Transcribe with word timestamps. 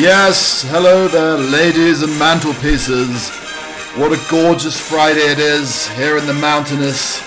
Yes, 0.00 0.62
hello 0.62 1.08
there, 1.08 1.36
ladies 1.36 2.00
and 2.00 2.10
mantelpieces. 2.18 3.28
What 3.98 4.16
a 4.16 4.30
gorgeous 4.30 4.80
Friday 4.80 5.20
it 5.20 5.38
is 5.38 5.88
here 5.88 6.16
in 6.16 6.24
the 6.24 6.32
mountainous 6.32 7.20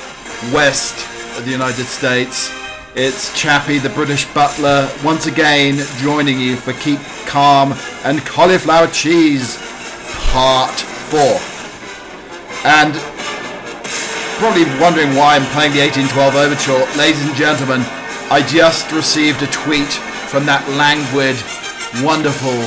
west 0.51 1.05
of 1.37 1.45
the 1.45 1.51
United 1.51 1.85
States. 1.85 2.51
It's 2.95 3.31
Chappie, 3.39 3.77
the 3.77 3.89
British 3.91 4.25
butler, 4.33 4.89
once 5.05 5.27
again 5.27 5.85
joining 5.99 6.39
you 6.39 6.55
for 6.55 6.73
Keep 6.73 6.99
Calm 7.27 7.75
and 8.05 8.25
Cauliflower 8.25 8.87
Cheese, 8.87 9.57
Part 10.33 10.73
4. 10.73 11.21
And 12.65 12.95
probably 14.41 14.65
wondering 14.81 15.13
why 15.13 15.35
I'm 15.35 15.45
playing 15.53 15.73
the 15.73 15.85
1812 15.85 16.35
Overture. 16.35 16.97
Ladies 16.97 17.23
and 17.23 17.35
gentlemen, 17.35 17.81
I 18.33 18.43
just 18.49 18.91
received 18.91 19.43
a 19.43 19.47
tweet 19.51 19.93
from 20.33 20.47
that 20.47 20.67
languid 20.69 21.37
wonderful, 22.01 22.57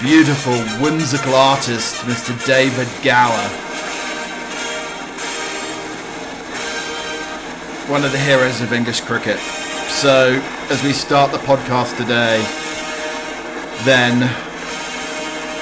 beautiful, 0.00 0.56
whimsical 0.82 1.34
artist, 1.34 1.96
Mr. 2.06 2.32
David 2.46 2.88
Gower. 3.02 3.48
One 7.90 8.04
of 8.04 8.12
the 8.12 8.18
heroes 8.18 8.60
of 8.60 8.72
English 8.72 9.02
cricket. 9.02 9.38
So, 9.88 10.40
as 10.70 10.82
we 10.82 10.92
start 10.92 11.32
the 11.32 11.38
podcast 11.38 11.96
today, 11.98 12.42
then 13.84 14.20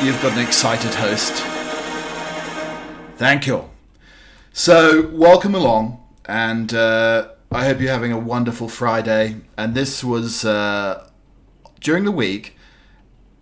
you've 0.04 0.20
got 0.22 0.32
an 0.32 0.46
excited 0.46 0.94
host. 0.94 1.32
Thank 3.16 3.46
you. 3.46 3.68
So, 4.52 5.08
welcome 5.08 5.54
along, 5.54 6.04
and 6.26 6.72
uh, 6.72 7.28
I 7.50 7.64
hope 7.64 7.80
you're 7.80 7.90
having 7.90 8.12
a 8.12 8.18
wonderful 8.18 8.68
Friday. 8.68 9.36
And 9.56 9.74
this 9.74 10.04
was 10.04 10.44
uh, 10.44 11.08
during 11.80 12.04
the 12.04 12.12
week 12.12 12.55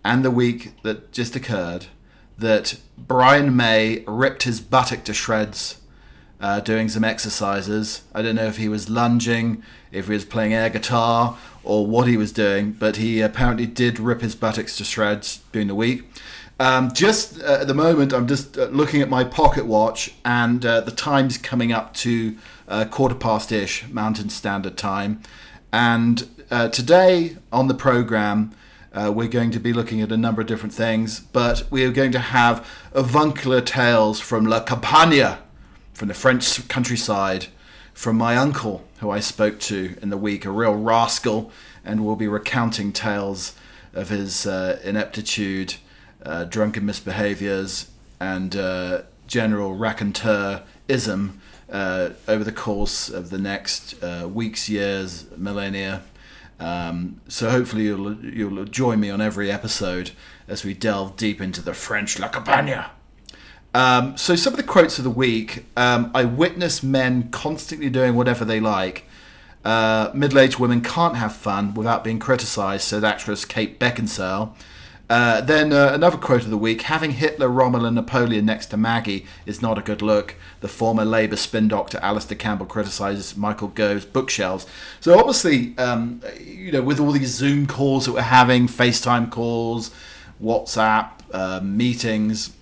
and 0.05 0.23
the 0.23 0.31
week 0.31 0.71
that 0.83 1.11
just 1.11 1.35
occurred 1.35 1.87
that 2.37 2.77
Brian 2.95 3.55
May 3.55 4.03
ripped 4.07 4.43
his 4.43 4.61
buttock 4.61 5.03
to 5.05 5.13
shreds 5.13 5.81
uh, 6.39 6.59
doing 6.59 6.89
some 6.89 7.03
exercises. 7.03 8.03
I 8.13 8.21
don't 8.21 8.35
know 8.35 8.45
if 8.45 8.57
he 8.57 8.69
was 8.69 8.87
lunging, 8.87 9.63
if 9.91 10.05
he 10.05 10.13
was 10.13 10.23
playing 10.23 10.53
air 10.53 10.69
guitar, 10.69 11.37
or 11.63 11.87
what 11.87 12.07
he 12.07 12.17
was 12.17 12.31
doing, 12.31 12.73
but 12.73 12.97
he 12.97 13.19
apparently 13.19 13.65
did 13.65 13.99
rip 13.99 14.21
his 14.21 14.35
buttocks 14.35 14.77
to 14.77 14.83
shreds 14.83 15.41
during 15.51 15.67
the 15.67 15.75
week. 15.75 16.03
Um, 16.59 16.93
just 16.93 17.41
uh, 17.41 17.57
at 17.61 17.67
the 17.67 17.73
moment, 17.73 18.13
I'm 18.13 18.27
just 18.27 18.59
uh, 18.59 18.65
looking 18.65 19.01
at 19.01 19.09
my 19.09 19.23
pocket 19.23 19.65
watch, 19.65 20.13
and 20.23 20.63
uh, 20.63 20.81
the 20.81 20.91
time's 20.91 21.39
coming 21.39 21.71
up 21.71 21.95
to 21.95 22.37
uh, 22.67 22.85
quarter 22.85 23.15
past 23.15 23.51
ish, 23.51 23.87
Mountain 23.89 24.29
Standard 24.29 24.77
Time. 24.77 25.21
And 25.73 26.45
uh, 26.51 26.69
today 26.69 27.37
on 27.51 27.67
the 27.67 27.73
program, 27.73 28.51
uh, 28.95 29.11
we're 29.13 29.27
going 29.27 29.51
to 29.51 29.59
be 29.59 29.73
looking 29.73 30.01
at 30.01 30.11
a 30.11 30.17
number 30.17 30.41
of 30.41 30.47
different 30.47 30.73
things, 30.73 31.19
but 31.19 31.65
we 31.69 31.83
are 31.83 31.91
going 31.91 32.13
to 32.13 32.19
have 32.19 32.65
avuncular 32.93 33.59
tales 33.59 34.21
from 34.21 34.45
La 34.45 34.61
Campagne, 34.61 35.37
from 35.93 36.07
the 36.07 36.13
French 36.13 36.65
countryside, 36.69 37.47
from 37.93 38.17
my 38.17 38.37
uncle, 38.37 38.85
who 38.99 39.09
I 39.09 39.19
spoke 39.19 39.59
to 39.61 39.95
in 40.01 40.09
the 40.09 40.17
week, 40.17 40.45
a 40.45 40.51
real 40.51 40.75
rascal, 40.75 41.51
and 41.83 42.05
we'll 42.05 42.15
be 42.15 42.27
recounting 42.27 42.93
tales 42.93 43.53
of 43.93 44.09
his 44.09 44.47
uh, 44.47 44.79
ineptitude, 44.83 45.75
uh, 46.23 46.45
drunken 46.45 46.85
misbehaviors, 46.85 47.89
and 48.21 48.55
uh, 48.55 49.01
general 49.27 49.75
raconteurism 49.75 51.31
uh, 51.69 52.09
over 52.29 52.43
the 52.45 52.51
course 52.51 53.09
of 53.09 53.29
the 53.29 53.37
next 53.37 54.01
uh, 54.01 54.29
weeks, 54.31 54.69
years, 54.69 55.25
millennia. 55.35 56.01
Um, 56.59 57.21
so 57.27 57.49
hopefully 57.49 57.83
you'll 57.83 58.15
you'll 58.23 58.65
join 58.65 58.99
me 58.99 59.09
on 59.09 59.21
every 59.21 59.51
episode 59.51 60.11
as 60.47 60.63
we 60.63 60.73
delve 60.73 61.17
deep 61.17 61.41
into 61.41 61.61
the 61.61 61.73
French 61.73 62.17
La 62.19 62.29
Campagne. 62.29 62.85
Um, 63.73 64.15
so 64.15 64.35
some 64.37 64.53
of 64.53 64.57
the 64.57 64.63
quotes 64.63 64.97
of 64.97 65.03
the 65.03 65.09
week: 65.09 65.65
um, 65.75 66.11
I 66.13 66.23
witness 66.23 66.81
men 66.81 67.29
constantly 67.29 67.89
doing 67.89 68.15
whatever 68.15 68.45
they 68.45 68.59
like. 68.59 69.05
Uh, 69.65 70.11
middle-aged 70.13 70.59
women 70.59 70.79
can't 70.79 71.15
have 71.15 71.35
fun 71.35 71.73
without 71.73 72.03
being 72.03 72.19
criticised, 72.19 72.83
said 72.83 73.03
actress 73.03 73.45
Kate 73.45 73.79
Beckinsale. 73.79 74.53
Uh, 75.07 75.39
then 75.41 75.71
uh, 75.71 75.91
another 75.93 76.17
quote 76.17 76.43
of 76.43 76.49
the 76.49 76.57
week: 76.57 76.83
Having 76.83 77.11
Hitler, 77.11 77.47
Rommel, 77.47 77.85
and 77.85 77.95
Napoleon 77.95 78.45
next 78.45 78.67
to 78.67 78.77
Maggie 78.77 79.25
is 79.45 79.61
not 79.61 79.77
a 79.77 79.81
good 79.81 80.01
look. 80.01 80.35
The 80.61 80.67
former 80.67 81.05
Labour 81.05 81.35
spin 81.35 81.67
doctor 81.67 81.99
Alastair 82.01 82.37
Campbell 82.37 82.65
criticises 82.65 83.37
Michael 83.37 83.67
Gove's 83.67 84.05
bookshelves. 84.05 84.65
So 84.99 85.17
obviously, 85.17 85.77
um, 85.77 86.21
you 86.39 86.71
know, 86.71 86.81
with 86.81 86.99
all 86.99 87.11
these 87.11 87.29
Zoom 87.29 87.67
calls 87.67 88.05
that 88.05 88.13
we're 88.13 88.21
having, 88.21 88.67
FaceTime 88.67 89.29
calls, 89.29 89.91
WhatsApp 90.41 91.11
uh, 91.31 91.59
meetings, 91.61 92.53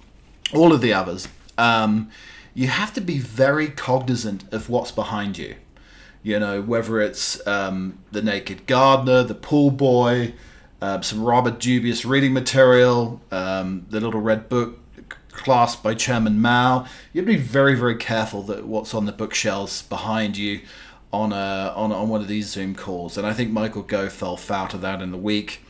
all 0.54 0.74
of 0.74 0.82
the 0.82 0.94
others, 0.94 1.30
um, 1.58 2.10
you 2.54 2.68
have 2.68 2.94
to 2.94 3.02
be 3.02 3.20
very 3.20 3.70
cognizant 3.70 4.44
of 4.54 4.70
what's 4.70 4.92
behind 4.92 5.38
you. 5.38 5.56
You 6.24 6.40
know, 6.40 6.62
whether 6.62 7.00
it's 7.02 7.46
um, 7.48 8.00
the 8.12 8.22
naked 8.22 8.66
gardener, 8.68 9.24
the 9.24 9.36
pool 9.36 9.72
boy 9.72 10.34
uh, 10.84 11.00
some 11.00 11.24
rather 11.24 11.50
dubious 11.50 12.04
reading 12.04 12.34
material, 12.34 13.22
um, 13.32 13.86
the 13.90 14.02
little 14.02 14.20
red 14.20 14.50
book 14.50 14.80
classed 15.32 15.82
by 15.82 15.94
Chairman 15.94 16.42
Mao. 16.42 16.86
You 17.14 17.22
have 17.22 17.26
to 17.26 17.38
be 17.38 17.42
very, 17.42 17.74
very 17.74 17.96
careful 17.96 18.42
that 18.44 18.66
what's 18.66 18.94
on 18.94 19.06
the 19.06 19.14
bookshelves 19.14 19.84
behind 19.84 20.36
you 20.36 20.60
on 21.14 21.32
a, 21.32 21.72
on, 21.74 21.94
on 21.94 22.10
one 22.10 22.20
of 22.20 22.28
these 22.28 22.48
Zoom 22.48 22.76
calls. 22.76 23.18
And 23.18 23.26
I 23.26 23.32
think 23.32 23.50
Michael 23.50 23.84
Gove 23.84 24.12
fell 24.12 24.36
foul 24.36 24.66
of 24.74 24.82
that 24.82 25.02
in 25.02 25.12
the 25.12 25.18
week. 25.18 25.64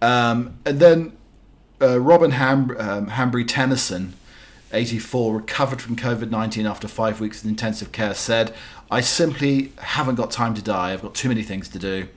Um, 0.00 0.56
and 0.64 0.80
then 0.80 1.14
uh, 1.82 2.00
Robin 2.00 2.30
Ham- 2.30 2.74
um, 2.78 3.08
Hanbury 3.08 3.44
Tenison, 3.44 4.14
84, 4.72 5.34
recovered 5.34 5.82
from 5.82 5.94
COVID 5.94 6.30
19 6.30 6.64
after 6.64 6.88
five 6.88 7.20
weeks 7.20 7.44
in 7.44 7.50
intensive 7.50 7.92
care, 7.92 8.14
said, 8.14 8.54
I 8.90 9.02
simply 9.02 9.72
haven't 9.76 10.14
got 10.14 10.30
time 10.30 10.54
to 10.54 10.62
die. 10.62 10.94
I've 10.94 11.02
got 11.02 11.14
too 11.14 11.28
many 11.28 11.42
things 11.42 11.68
to 11.68 11.78
do. 11.78 12.08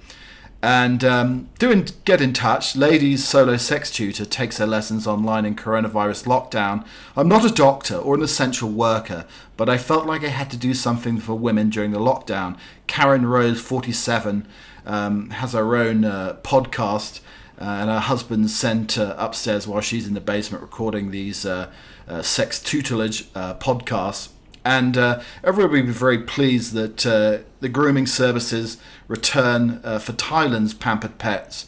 And 0.61 1.03
um, 1.03 1.49
get 1.59 2.19
in 2.19 2.33
touch. 2.33 2.75
Ladies 2.75 3.23
Solo 3.23 3.57
Sex 3.57 3.91
Tutor 3.91 4.25
takes 4.25 4.57
her 4.57 4.65
lessons 4.65 5.05
online 5.05 5.45
in 5.45 5.55
coronavirus 5.55 6.25
lockdown. 6.25 6.85
I'm 7.15 7.27
not 7.27 7.45
a 7.45 7.53
doctor 7.53 7.95
or 7.95 8.15
an 8.15 8.23
essential 8.23 8.69
worker, 8.69 9.25
but 9.55 9.69
I 9.69 9.77
felt 9.77 10.07
like 10.07 10.23
I 10.23 10.29
had 10.29 10.49
to 10.51 10.57
do 10.57 10.73
something 10.73 11.19
for 11.19 11.35
women 11.35 11.69
during 11.69 11.91
the 11.91 11.99
lockdown. 11.99 12.57
Karen 12.87 13.27
Rose, 13.27 13.61
47, 13.61 14.47
um, 14.87 15.29
has 15.29 15.53
her 15.53 15.75
own 15.75 16.03
uh, 16.03 16.37
podcast, 16.41 17.19
uh, 17.61 17.63
and 17.63 17.89
her 17.89 17.99
husband 17.99 18.49
sent 18.49 18.93
her 18.93 19.15
upstairs 19.17 19.67
while 19.67 19.81
she's 19.81 20.07
in 20.07 20.15
the 20.15 20.21
basement 20.21 20.63
recording 20.63 21.11
these 21.11 21.45
uh, 21.45 21.71
uh 22.07 22.21
sex 22.21 22.59
tutelage 22.59 23.27
uh, 23.35 23.53
podcasts 23.55 24.29
and 24.67 24.97
uh, 24.97 25.21
everybody 25.45 25.79
will 25.79 25.87
be 25.87 25.93
very 25.93 26.19
pleased 26.19 26.73
that 26.73 27.05
uh, 27.05 27.37
the 27.61 27.69
grooming 27.69 28.05
services 28.05 28.77
return 29.07 29.79
uh, 29.81 29.97
for 29.97 30.11
Thailand's 30.11 30.73
pampered 30.73 31.17
pets. 31.17 31.67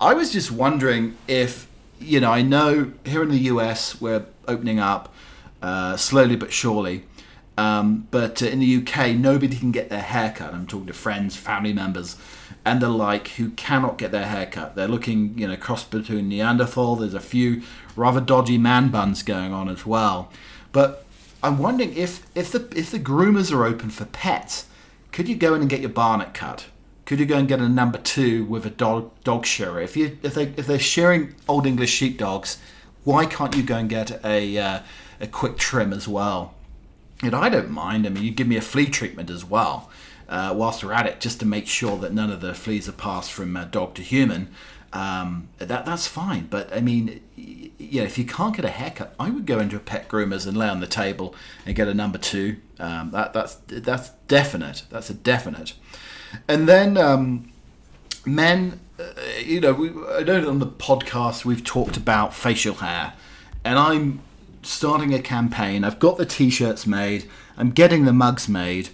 I 0.00 0.14
was 0.14 0.32
just 0.32 0.50
wondering 0.50 1.18
if, 1.26 1.68
you 2.00 2.20
know, 2.20 2.32
I 2.32 2.40
know 2.40 2.92
here 3.04 3.22
in 3.22 3.28
the 3.28 3.40
US 3.52 4.00
we're 4.00 4.24
opening 4.46 4.78
up 4.78 5.12
uh, 5.60 5.98
slowly 5.98 6.36
but 6.36 6.50
surely, 6.50 7.04
um, 7.58 8.08
but 8.10 8.42
uh, 8.42 8.46
in 8.46 8.60
the 8.60 8.76
UK 8.78 9.14
nobody 9.14 9.54
can 9.54 9.70
get 9.70 9.90
their 9.90 10.00
hair 10.00 10.32
cut. 10.34 10.54
I'm 10.54 10.66
talking 10.66 10.86
to 10.86 10.94
friends, 10.94 11.36
family 11.36 11.74
members, 11.74 12.16
and 12.64 12.80
the 12.80 12.88
like 12.88 13.28
who 13.28 13.50
cannot 13.50 13.98
get 13.98 14.10
their 14.10 14.26
hair 14.26 14.46
cut. 14.46 14.74
They're 14.74 14.88
looking, 14.88 15.36
you 15.36 15.46
know, 15.48 15.56
cross 15.58 15.84
between 15.84 16.30
Neanderthal. 16.30 16.96
There's 16.96 17.12
a 17.12 17.20
few 17.20 17.60
rather 17.94 18.22
dodgy 18.22 18.56
man 18.56 18.88
buns 18.88 19.22
going 19.22 19.52
on 19.52 19.68
as 19.68 19.84
well, 19.84 20.32
but 20.72 21.04
I'm 21.42 21.58
wondering 21.58 21.94
if 21.94 22.26
if 22.34 22.50
the 22.50 22.68
if 22.76 22.90
the 22.90 22.98
groomers 22.98 23.52
are 23.52 23.64
open 23.64 23.90
for 23.90 24.04
pets, 24.06 24.66
could 25.12 25.28
you 25.28 25.36
go 25.36 25.54
in 25.54 25.60
and 25.60 25.70
get 25.70 25.80
your 25.80 25.90
Barnet 25.90 26.34
cut? 26.34 26.66
Could 27.04 27.20
you 27.20 27.26
go 27.26 27.38
and 27.38 27.48
get 27.48 27.60
a 27.60 27.68
number 27.68 27.98
two 27.98 28.44
with 28.44 28.66
a 28.66 28.70
dog 28.70 29.10
dog 29.24 29.46
shearer? 29.46 29.80
If 29.80 29.96
you 29.96 30.18
if 30.22 30.34
they 30.34 30.52
if 30.56 30.66
they're 30.66 30.78
shearing 30.78 31.34
old 31.48 31.66
English 31.66 31.90
sheepdogs, 31.90 32.58
why 33.04 33.24
can't 33.24 33.56
you 33.56 33.62
go 33.62 33.76
and 33.76 33.88
get 33.88 34.24
a 34.24 34.58
uh, 34.58 34.80
a 35.20 35.26
quick 35.26 35.56
trim 35.56 35.92
as 35.92 36.08
well? 36.08 36.54
And 37.22 37.34
I 37.34 37.48
don't 37.48 37.70
mind. 37.70 38.06
I 38.06 38.10
mean, 38.10 38.24
you 38.24 38.30
give 38.30 38.46
me 38.46 38.56
a 38.56 38.60
flea 38.60 38.86
treatment 38.86 39.30
as 39.30 39.44
well, 39.44 39.90
uh, 40.28 40.54
whilst 40.56 40.84
we're 40.84 40.92
at 40.92 41.06
it, 41.06 41.20
just 41.20 41.40
to 41.40 41.46
make 41.46 41.66
sure 41.66 41.96
that 41.98 42.12
none 42.12 42.30
of 42.30 42.40
the 42.40 42.54
fleas 42.54 42.88
are 42.88 42.92
passed 42.92 43.32
from 43.32 43.56
uh, 43.56 43.64
dog 43.64 43.94
to 43.94 44.02
human 44.02 44.48
um, 44.92 45.48
that 45.58 45.84
that's 45.84 46.06
fine. 46.06 46.46
But 46.46 46.74
I 46.74 46.80
mean, 46.80 47.20
yeah, 47.36 48.02
if 48.02 48.18
you 48.18 48.24
can't 48.24 48.54
get 48.54 48.64
a 48.64 48.70
haircut, 48.70 49.14
I 49.18 49.30
would 49.30 49.46
go 49.46 49.58
into 49.58 49.76
a 49.76 49.80
pet 49.80 50.08
groomers 50.08 50.46
and 50.46 50.56
lay 50.56 50.68
on 50.68 50.80
the 50.80 50.86
table 50.86 51.34
and 51.66 51.74
get 51.74 51.88
a 51.88 51.94
number 51.94 52.18
two. 52.18 52.56
Um, 52.78 53.10
that 53.10 53.32
that's 53.32 53.56
that's 53.66 54.10
definite. 54.28 54.84
That's 54.90 55.10
a 55.10 55.14
definite. 55.14 55.74
And 56.46 56.68
then 56.68 56.96
um, 56.96 57.52
men, 58.24 58.80
uh, 58.98 59.04
you 59.42 59.60
know, 59.60 59.72
we, 59.72 59.88
I 59.88 60.22
know 60.22 60.48
on 60.48 60.58
the 60.58 60.66
podcast 60.66 61.44
we've 61.44 61.64
talked 61.64 61.96
about 61.96 62.34
facial 62.34 62.74
hair, 62.76 63.14
and 63.64 63.78
I'm 63.78 64.20
starting 64.62 65.14
a 65.14 65.20
campaign. 65.20 65.84
I've 65.84 65.98
got 65.98 66.18
the 66.18 66.26
t-shirts 66.26 66.86
made. 66.86 67.28
I'm 67.56 67.70
getting 67.70 68.04
the 68.04 68.12
mugs 68.12 68.48
made. 68.48 68.90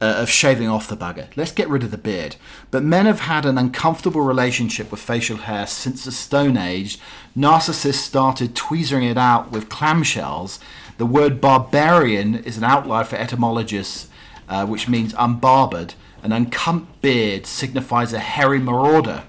Uh, 0.00 0.16
of 0.18 0.30
shaving 0.30 0.68
off 0.68 0.88
the 0.88 0.96
bugger. 0.96 1.28
Let's 1.36 1.52
get 1.52 1.68
rid 1.68 1.82
of 1.82 1.90
the 1.90 1.98
beard. 1.98 2.36
But 2.70 2.84
men 2.84 3.06
have 3.06 3.20
had 3.20 3.44
an 3.44 3.58
uncomfortable 3.58 4.20
relationship 4.20 4.90
with 4.90 5.00
facial 5.00 5.38
hair 5.38 5.66
since 5.66 6.04
the 6.04 6.12
Stone 6.12 6.56
Age. 6.56 6.98
Narcissists 7.36 7.94
started 7.94 8.54
tweezering 8.54 9.04
it 9.04 9.18
out 9.18 9.50
with 9.50 9.68
clamshells. 9.68 10.58
The 10.98 11.06
word 11.06 11.40
barbarian 11.40 12.36
is 12.36 12.56
an 12.56 12.64
outlier 12.64 13.04
for 13.04 13.16
etymologists, 13.16 14.08
uh, 14.48 14.66
which 14.66 14.88
means 14.88 15.14
unbarbered. 15.14 15.94
An 16.22 16.32
unkempt 16.32 17.00
beard 17.00 17.46
signifies 17.46 18.12
a 18.12 18.18
hairy 18.18 18.58
marauder, 18.58 19.22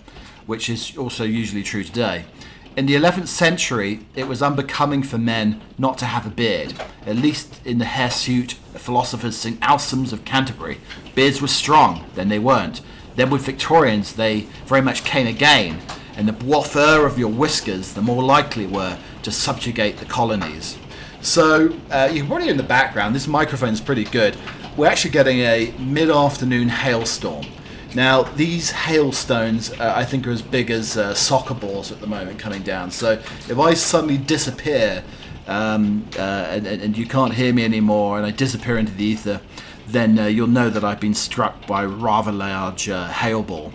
which 0.48 0.69
is 0.69 0.98
also 0.98 1.24
usually 1.24 1.63
true 1.63 1.83
today. 1.83 2.25
In 2.79 2.85
the 2.85 2.95
11th 2.95 3.27
century, 3.27 4.07
it 4.15 4.25
was 4.25 4.41
unbecoming 4.41 5.03
for 5.03 5.17
men 5.17 5.59
not 5.77 5.97
to 5.97 6.05
have 6.05 6.25
a 6.25 6.29
beard. 6.29 6.75
At 7.05 7.17
least 7.17 7.59
in 7.65 7.77
the 7.77 7.83
hirsute, 7.83 8.53
philosophers 8.53 9.35
St. 9.35 9.61
Austin's 9.61 10.13
of 10.13 10.23
Canterbury, 10.23 10.79
beards 11.13 11.41
were 11.41 11.49
strong, 11.49 12.05
then 12.15 12.29
they 12.29 12.39
weren't. 12.39 12.79
Then 13.17 13.31
with 13.31 13.41
Victorians, 13.41 14.13
they 14.13 14.47
very 14.65 14.81
much 14.81 15.03
came 15.03 15.27
again, 15.27 15.81
and 16.15 16.25
the 16.25 16.31
boifer 16.31 17.05
of 17.05 17.19
your 17.19 17.27
whiskers, 17.27 17.91
the 17.91 18.01
more 18.01 18.23
likely 18.23 18.65
were 18.65 18.97
to 19.23 19.29
subjugate 19.29 19.97
the 19.97 20.05
colonies. 20.05 20.77
So 21.19 21.77
uh, 21.91 22.07
you 22.09 22.21
can 22.21 22.27
probably 22.27 22.45
hear 22.45 22.51
in 22.51 22.57
the 22.57 22.63
background, 22.63 23.13
this 23.13 23.27
microphone 23.27 23.73
is 23.73 23.81
pretty 23.81 24.05
good. 24.05 24.37
We're 24.77 24.87
actually 24.87 25.11
getting 25.11 25.39
a 25.39 25.73
mid-afternoon 25.79 26.69
hailstorm. 26.69 27.45
Now, 27.95 28.24
these 28.24 28.69
hailstones, 28.69 29.71
uh, 29.71 29.94
I 29.95 30.06
think, 30.06 30.27
are 30.27 30.31
as 30.31 30.44
big 30.44 30.69
as 30.69 30.95
uh, 30.95 31.15
soccer 31.15 31.56
balls 31.56 31.91
at 31.91 32.00
the 32.00 32.07
moment 32.07 32.38
coming 32.38 32.62
down. 32.62 32.91
So, 32.91 33.13
if 33.13 33.57
I 33.57 33.74
suddenly 33.74 34.18
disappear 34.18 35.03
um, 35.47 36.07
uh, 36.15 36.47
and, 36.51 36.68
and, 36.68 36.95
you 36.95 37.07
can't 37.07 37.33
hear 37.33 37.51
me 37.51 37.65
anymore 37.65 38.18
and 38.18 38.25
I 38.25 38.30
disappear 38.30 38.77
into 38.77 38.94
the 38.94 39.03
ether, 39.03 39.41
then 39.88 40.19
uh, 40.19 40.27
you'll 40.27 40.45
know 40.45 40.69
that 40.69 40.83
I've 40.83 41.00
been 41.00 41.15
struck 41.15 41.65
by 41.65 41.83
a 41.83 41.88
rather 41.88 42.31
large 42.31 42.88
uh, 42.88 43.07
hail 43.07 43.41
ball. 43.41 43.74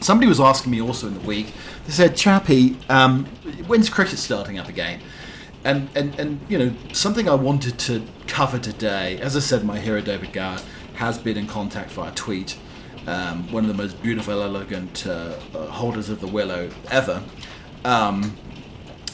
Somebody 0.00 0.28
was 0.28 0.38
asking 0.38 0.70
me 0.70 0.80
also 0.80 1.08
in 1.08 1.14
the 1.14 1.26
week, 1.26 1.52
they 1.86 1.92
said, 1.92 2.16
Chappie, 2.16 2.76
um, 2.88 3.24
when's 3.66 3.88
cricket 3.88 4.20
starting 4.20 4.58
up 4.58 4.68
again? 4.68 5.00
And, 5.64 5.88
and, 5.96 6.18
and, 6.20 6.40
you 6.48 6.58
know, 6.58 6.72
something 6.92 7.28
I 7.28 7.34
wanted 7.34 7.78
to 7.80 8.06
cover 8.28 8.60
today, 8.60 9.18
as 9.18 9.36
I 9.36 9.40
said, 9.40 9.64
my 9.64 9.80
hero 9.80 10.00
David 10.00 10.32
Gower 10.32 10.58
has 10.94 11.18
been 11.18 11.36
in 11.36 11.48
contact 11.48 11.90
via 11.90 12.12
tweet 12.12 12.56
um, 13.06 13.50
one 13.52 13.64
of 13.64 13.68
the 13.68 13.82
most 13.82 14.02
beautiful, 14.02 14.42
elegant 14.42 15.06
uh, 15.06 15.34
uh, 15.54 15.66
holders 15.66 16.08
of 16.08 16.20
the 16.20 16.26
willow 16.26 16.70
ever. 16.90 17.22
Um, 17.84 18.36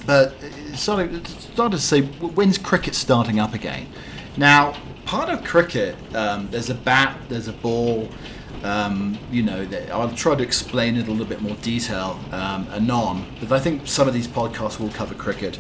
but 0.06 0.34
started, 0.74 1.26
started 1.26 1.76
to 1.76 1.82
say, 1.82 2.02
when's 2.02 2.58
cricket 2.58 2.94
starting 2.94 3.38
up 3.38 3.54
again? 3.54 3.88
Now, 4.36 4.74
part 5.04 5.28
of 5.28 5.44
cricket, 5.44 5.96
um, 6.14 6.48
there's 6.50 6.70
a 6.70 6.74
bat, 6.74 7.18
there's 7.28 7.48
a 7.48 7.52
ball. 7.52 8.08
Um, 8.62 9.18
you 9.30 9.42
know, 9.42 9.66
I'll 9.92 10.12
try 10.12 10.34
to 10.34 10.42
explain 10.42 10.96
it 10.96 11.08
a 11.08 11.10
little 11.10 11.26
bit 11.26 11.40
more 11.40 11.56
detail 11.56 12.20
um, 12.30 12.68
anon, 12.72 13.26
but 13.40 13.52
I 13.52 13.58
think 13.58 13.86
some 13.86 14.06
of 14.06 14.14
these 14.14 14.28
podcasts 14.28 14.78
will 14.78 14.90
cover 14.90 15.14
cricket 15.14 15.58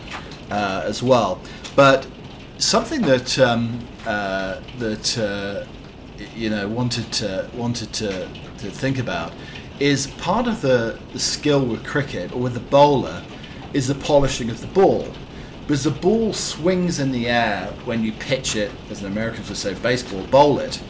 uh, 0.50 0.82
as 0.84 1.02
well. 1.02 1.40
But 1.74 2.06
something 2.58 3.00
that 3.02 3.38
um, 3.38 3.86
uh, 4.06 4.60
that 4.78 5.18
uh, 5.18 5.64
you 6.34 6.50
know 6.50 6.68
wanted 6.68 7.10
to 7.12 7.48
wanted 7.54 7.92
to, 7.94 8.28
to 8.58 8.70
think 8.70 8.98
about 8.98 9.32
is 9.78 10.08
part 10.18 10.46
of 10.46 10.60
the, 10.60 10.98
the 11.12 11.18
skill 11.18 11.64
with 11.64 11.84
cricket 11.86 12.32
or 12.32 12.38
with 12.40 12.54
the 12.54 12.60
bowler 12.60 13.22
is 13.72 13.88
the 13.88 13.94
polishing 13.94 14.50
of 14.50 14.60
the 14.60 14.66
ball. 14.68 15.08
Because 15.62 15.84
the 15.84 15.90
ball 15.90 16.32
swings 16.32 16.98
in 16.98 17.12
the 17.12 17.28
air 17.28 17.66
when 17.84 18.02
you 18.02 18.12
pitch 18.12 18.56
it 18.56 18.70
as 18.90 19.00
an 19.02 19.06
American 19.06 19.44
would 19.46 19.56
say 19.56 19.72
baseball 19.74 20.22
bowl 20.26 20.58
it 20.58 20.82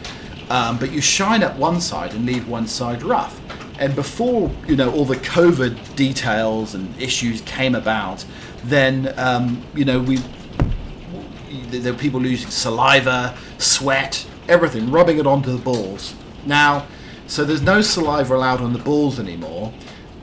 um, 0.51 0.77
but 0.77 0.91
you 0.91 0.99
shine 0.99 1.43
up 1.43 1.55
one 1.55 1.79
side 1.79 2.13
and 2.13 2.25
leave 2.25 2.47
one 2.49 2.67
side 2.67 3.03
rough. 3.03 3.39
And 3.79 3.95
before 3.95 4.51
you 4.67 4.75
know 4.75 4.91
all 4.91 5.05
the 5.05 5.15
COVID 5.15 5.95
details 5.95 6.75
and 6.75 6.93
issues 7.01 7.41
came 7.41 7.73
about 7.73 8.25
then 8.65 9.13
um, 9.17 9.63
you 9.73 9.85
know 9.85 9.99
we 9.99 10.19
there 11.69 11.93
were 11.93 11.99
people 11.99 12.19
losing 12.19 12.49
saliva 12.49 13.35
sweat 13.57 14.25
everything, 14.47 14.91
rubbing 14.91 15.19
it 15.19 15.27
onto 15.27 15.51
the 15.51 15.61
balls. 15.61 16.15
Now, 16.45 16.87
so 17.27 17.43
there's 17.45 17.61
no 17.61 17.81
saliva 17.81 18.35
allowed 18.35 18.61
on 18.61 18.73
the 18.73 18.79
balls 18.79 19.19
anymore, 19.19 19.73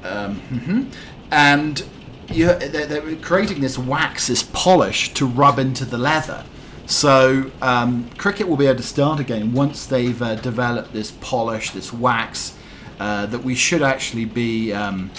um, 0.03 0.41
mm-hmm. 0.41 0.91
and 1.31 1.85
you, 2.29 2.47
they're, 2.47 2.87
they're, 2.87 3.17
creating 3.17 3.61
this 3.61 3.79
wax, 3.79 4.27
this 4.27 4.43
polish 4.43 5.15
to 5.15 5.27
rub 5.27 5.59
into 5.59 5.85
the 5.85 5.99
leather. 5.99 6.45
So 6.87 7.51
um, 7.61 8.09
cricket 8.17 8.49
will 8.49 8.57
be 8.57 8.67
able 8.67 8.77
to 8.77 8.83
start 8.83 9.21
again 9.21 9.53
once 9.53 9.87
they've 9.87 10.21
uh, 10.21 10.35
developed 10.37 10.93
this 10.93 11.11
polish, 11.21 11.71
this 11.71 11.93
wax 11.93 12.57
uh, 12.99 13.27
that 13.27 13.45
we 13.45 13.55
should 13.55 13.83
actually 13.83 14.25
be, 14.25 14.73
um, 14.73 15.11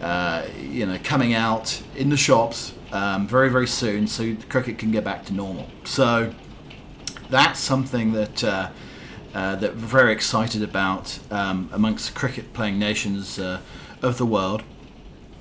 uh, 0.00 0.46
you 0.60 0.86
know, 0.86 0.98
coming 1.02 1.34
out 1.34 1.82
in 1.96 2.10
the 2.10 2.16
shops 2.16 2.72
um, 2.92 3.26
very 3.26 3.50
very 3.50 3.66
soon, 3.66 4.06
so 4.06 4.36
cricket 4.48 4.78
can 4.78 4.90
get 4.90 5.04
back 5.04 5.24
to 5.26 5.34
normal. 5.34 5.68
So 5.84 6.32
that's 7.30 7.60
something 7.60 8.12
that 8.12 8.44
uh, 8.44 8.70
uh, 9.34 9.56
that 9.56 9.74
we're 9.74 9.80
very 9.80 10.12
excited 10.12 10.62
about 10.62 11.18
um, 11.30 11.68
amongst 11.72 12.14
cricket 12.14 12.52
playing 12.52 12.78
nations 12.78 13.38
uh, 13.38 13.60
of 14.00 14.18
the 14.18 14.26
world. 14.26 14.62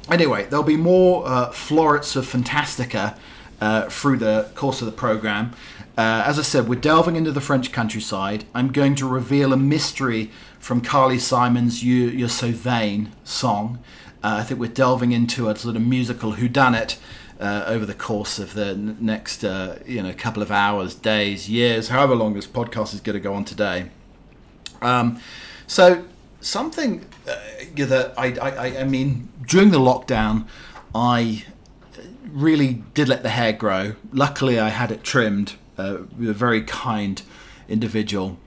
Anyway, 0.10 0.46
there'll 0.46 0.64
be 0.64 0.78
more 0.78 1.26
uh, 1.26 1.50
florets 1.52 2.16
of 2.16 2.26
Fantastica 2.26 3.18
uh, 3.62 3.90
through 3.90 4.18
the 4.18 4.52
course 4.54 4.82
of 4.82 4.86
the 4.86 4.92
program. 4.92 5.54
Uh, 5.98 6.24
as 6.26 6.38
I 6.38 6.42
said, 6.42 6.68
we're 6.68 6.80
delving 6.80 7.16
into 7.16 7.32
the 7.32 7.40
French 7.40 7.72
countryside. 7.72 8.44
I'm 8.54 8.72
going 8.72 8.96
to 8.96 9.08
reveal 9.08 9.54
a 9.54 9.58
mystery 9.58 10.30
from 10.60 10.82
Carly 10.82 11.18
Simon's 11.18 11.84
"You 11.84 12.08
You're 12.08 12.28
So 12.28 12.52
Vain" 12.52 13.14
song. 13.24 13.80
I 14.22 14.42
think 14.42 14.60
we're 14.60 14.72
delving 14.72 15.12
into 15.12 15.50
a 15.50 15.56
sort 15.56 15.76
of 15.76 15.84
musical 15.84 16.34
whodunit 16.34 16.98
uh, 17.40 17.64
over 17.68 17.86
the 17.86 17.94
course 17.94 18.40
of 18.40 18.54
the 18.54 18.68
n- 18.68 18.98
next 19.00 19.44
uh, 19.44 19.80
you 19.86 20.02
know 20.02 20.14
couple 20.14 20.42
of 20.42 20.52
hours, 20.52 20.96
days, 20.96 21.50
years, 21.50 21.90
however 21.90 22.16
long 22.16 22.34
this 22.34 22.48
podcast 22.48 22.94
is 22.94 23.02
going 23.02 23.16
to 23.16 23.20
go 23.20 23.34
on 23.34 23.46
today. 23.46 23.90
Um, 24.82 25.20
so 25.68 26.06
something 26.42 27.06
uh, 27.28 27.36
that 27.76 28.14
I, 28.18 28.34
I, 28.38 28.80
I 28.80 28.84
mean 28.84 29.30
during 29.48 29.72
the 29.72 29.80
lockdown, 29.80 30.48
I 30.94 31.44
really 32.28 32.84
did 32.94 33.10
let 33.10 33.24
the 33.24 33.30
hair 33.30 33.54
grow. 33.54 33.96
Luckily, 34.12 34.60
I 34.60 34.70
had 34.70 34.92
it 34.92 35.04
trimmed. 35.04 35.56
Uh, 35.78 36.04
a 36.20 36.34
very 36.34 36.62
kind 36.62 37.22
individual 37.68 38.38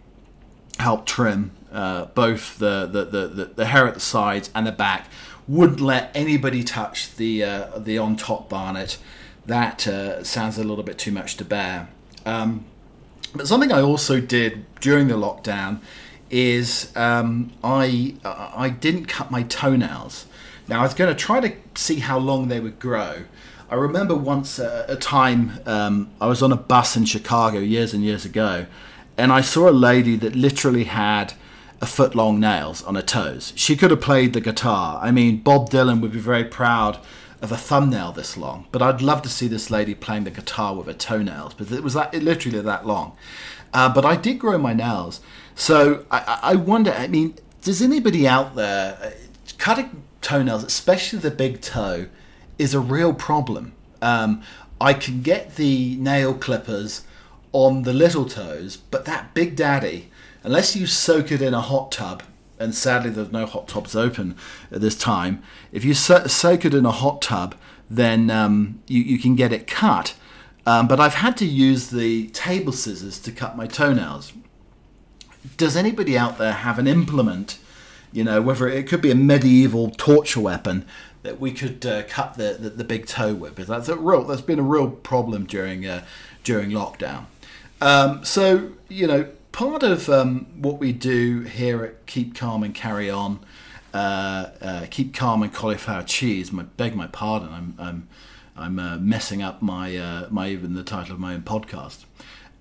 helped 0.79 1.09
trim 1.09 1.51
uh, 1.73 2.07
both 2.07 2.59
the, 2.59 2.89
the, 2.91 3.05
the, 3.05 3.45
the, 3.55 3.67
hair 3.67 3.87
at 3.87 3.95
the 3.95 4.01
sides 4.01 4.51
and 4.55 4.67
the 4.67 4.73
back 4.73 5.09
wouldn't 5.49 5.81
let 5.81 6.11
anybody 6.15 6.63
touch 6.63 7.17
the 7.17 7.43
uh, 7.43 7.79
the 7.79 7.99
on 7.99 8.17
top 8.17 8.49
barnet. 8.49 8.99
That 9.47 9.89
uh, 9.89 10.23
sounds 10.23 10.59
a 10.59 10.65
little 10.65 10.85
bit 10.85 10.99
too 10.99 11.11
much 11.11 11.37
to 11.39 11.45
bear. 11.45 11.89
Um, 12.27 12.67
but 13.35 13.49
something 13.49 13.73
I 13.73 13.81
also 13.81 14.21
did 14.21 14.65
during 14.81 15.09
the 15.09 15.15
lockdown 15.15 15.81
is 16.31 16.93
um, 16.97 17.53
I 17.65 18.17
I 18.25 18.69
didn't 18.69 19.07
cut 19.07 19.31
my 19.31 19.43
toenails. 19.43 20.27
Now 20.69 20.81
I 20.81 20.83
was 20.83 20.95
going 20.95 21.15
to 21.15 21.19
try 21.19 21.41
to 21.41 21.55
see 21.75 22.01
how 22.01 22.19
long 22.19 22.49
they 22.49 22.61
would 22.61 22.79
grow. 22.79 23.25
I 23.71 23.75
remember 23.75 24.15
once 24.15 24.59
uh, 24.59 24.87
a 24.89 24.97
time 24.97 25.61
um, 25.67 26.11
I 26.21 26.27
was 26.27 26.43
on 26.43 26.53
a 26.53 26.57
bus 26.57 26.97
in 26.97 27.05
Chicago 27.05 27.59
years 27.59 27.93
and 27.93 28.03
years 28.03 28.25
ago, 28.25 28.67
and 29.17 29.33
I 29.33 29.41
saw 29.41 29.69
a 29.69 29.73
lady 29.73 30.17
that 30.17 30.35
literally 30.35 30.85
had 30.85 31.35
a 31.81 31.87
foot 31.87 32.15
long 32.15 32.41
nails 32.41 32.83
on 32.83 32.95
her 32.95 33.03
toes. 33.03 33.53
She 33.57 33.77
could 33.77 33.91
have 33.91 34.01
played 34.01 34.33
the 34.33 34.41
guitar. 34.41 34.99
I 35.03 35.11
mean, 35.11 35.39
Bob 35.39 35.71
Dylan 35.71 36.01
would 36.01 36.13
be 36.13 36.19
very 36.19 36.45
proud 36.45 36.99
of 37.41 37.53
a 37.53 37.57
thumbnail 37.57 38.13
this 38.13 38.37
long, 38.37 38.67
but 38.73 38.83
I'd 38.83 39.01
love 39.01 39.23
to 39.23 39.29
see 39.29 39.47
this 39.47 39.71
lady 39.71 39.95
playing 39.95 40.25
the 40.25 40.31
guitar 40.31 40.75
with 40.75 40.87
her 40.87 40.93
toenails 40.93 41.55
because 41.55 41.73
it 41.73 41.85
was 41.85 41.95
that 41.95 42.13
it 42.13 42.23
literally 42.23 42.61
that 42.61 42.87
long. 42.87 43.17
Uh, 43.73 43.93
but 43.93 44.05
I 44.05 44.17
did 44.17 44.39
grow 44.39 44.59
my 44.59 44.73
nails, 44.73 45.21
so 45.55 46.05
I, 46.11 46.41
I 46.43 46.55
wonder. 46.57 46.93
I 46.93 47.07
mean, 47.07 47.35
does 47.63 47.81
anybody 47.81 48.27
out 48.27 48.57
there 48.57 48.99
uh, 49.01 49.11
cutting 49.59 50.03
toenails, 50.21 50.65
especially 50.65 51.21
the 51.21 51.31
big 51.31 51.61
toe, 51.61 52.07
is 52.59 52.75
a 52.75 52.81
real 52.81 53.15
problem? 53.15 53.73
Um, 54.03 54.43
I 54.81 54.95
can 54.95 55.23
get 55.23 55.57
the 55.57 55.97
nail 55.97 56.35
clippers 56.35 57.05
on 57.53 57.83
the 57.83 57.93
little 57.93 58.25
toes, 58.25 58.77
but 58.77 59.05
that 59.05 59.35
big 59.35 59.55
daddy 59.55 60.11
unless 60.43 60.77
you 60.77 60.87
soak 60.87 61.33
it 61.33 61.43
in 61.43 61.55
a 61.55 61.61
hot 61.61 61.93
tub, 61.93 62.23
and 62.59 62.75
sadly 62.75 63.11
there's 63.11 63.33
no 63.33 63.47
hot 63.47 63.69
tubs 63.69 63.95
open 63.95 64.37
at 64.71 64.81
this 64.81 64.97
time, 64.97 65.43
if 65.73 65.85
you 65.85 65.95
so- 65.95 66.27
soak 66.27 66.65
it 66.65 66.75
in 66.75 66.87
a 66.87 66.91
hot 66.91 67.23
tub, 67.23 67.55
then 67.91 68.31
um, 68.31 68.83
you, 68.87 69.03
you 69.03 69.19
can 69.19 69.35
get 69.35 69.53
it 69.53 69.67
cut. 69.67 70.15
Um, 70.67 70.87
but 70.87 71.01
I've 71.01 71.15
had 71.15 71.37
to 71.39 71.47
use 71.47 71.89
the 71.89 72.29
table 72.29 72.73
scissors 72.73 73.19
to 73.21 73.33
cut 73.33 73.57
my 73.57 73.67
toenails. 73.67 74.35
Does 75.57 75.77
anybody 75.77 76.19
out 76.19 76.37
there 76.37 76.53
have 76.53 76.79
an 76.79 76.87
implement, 76.87 77.59
you 78.13 78.23
know, 78.23 78.43
whether 78.43 78.69
it 78.69 78.87
could 78.87 79.01
be 79.01 79.11
a 79.11 79.15
medieval 79.15 79.91
torture 79.91 80.41
weapon 80.41 80.85
that 81.23 81.41
we 81.41 81.53
could 81.53 81.87
uh, 81.87 82.03
cut 82.03 82.35
the, 82.35 82.59
the, 82.61 82.69
the, 82.69 82.85
big 82.85 83.07
toe 83.07 83.35
with? 83.35 83.57
That's 83.57 83.89
a 83.89 83.97
real, 83.97 84.25
that's 84.25 84.43
been 84.43 84.59
a 84.59 84.63
real 84.63 84.91
problem 84.91 85.47
during 85.47 85.87
uh, 85.87 86.05
during 86.45 86.71
lockdown. 86.71 87.25
Um, 87.81 88.23
so 88.25 88.73
you 88.89 89.07
know, 89.07 89.29
part 89.59 89.83
of 89.83 90.09
um, 90.09 90.47
what 90.57 90.79
we 90.79 90.93
do 90.93 91.41
here 91.41 91.83
at 91.83 92.07
Keep 92.07 92.37
Calm 92.37 92.63
and 92.63 92.73
Carry 92.73 93.11
On, 93.11 93.41
uh, 93.93 94.51
uh, 94.61 94.87
Keep 94.89 95.13
Calm 95.13 95.43
and 95.43 95.53
Cauliflower 95.53 96.05
Cheese. 96.05 96.53
My 96.53 96.63
beg 96.63 96.95
my 96.95 97.09
pardon. 97.09 97.49
I'm 97.49 97.75
I'm, 97.77 98.09
I'm 98.57 98.79
uh, 98.79 98.99
messing 98.99 99.43
up 99.43 99.61
my 99.61 99.97
uh, 99.97 100.29
my 100.31 100.51
even 100.51 100.75
the 100.75 100.85
title 100.85 101.15
of 101.15 101.19
my 101.19 101.35
own 101.35 101.43
podcast. 101.43 102.05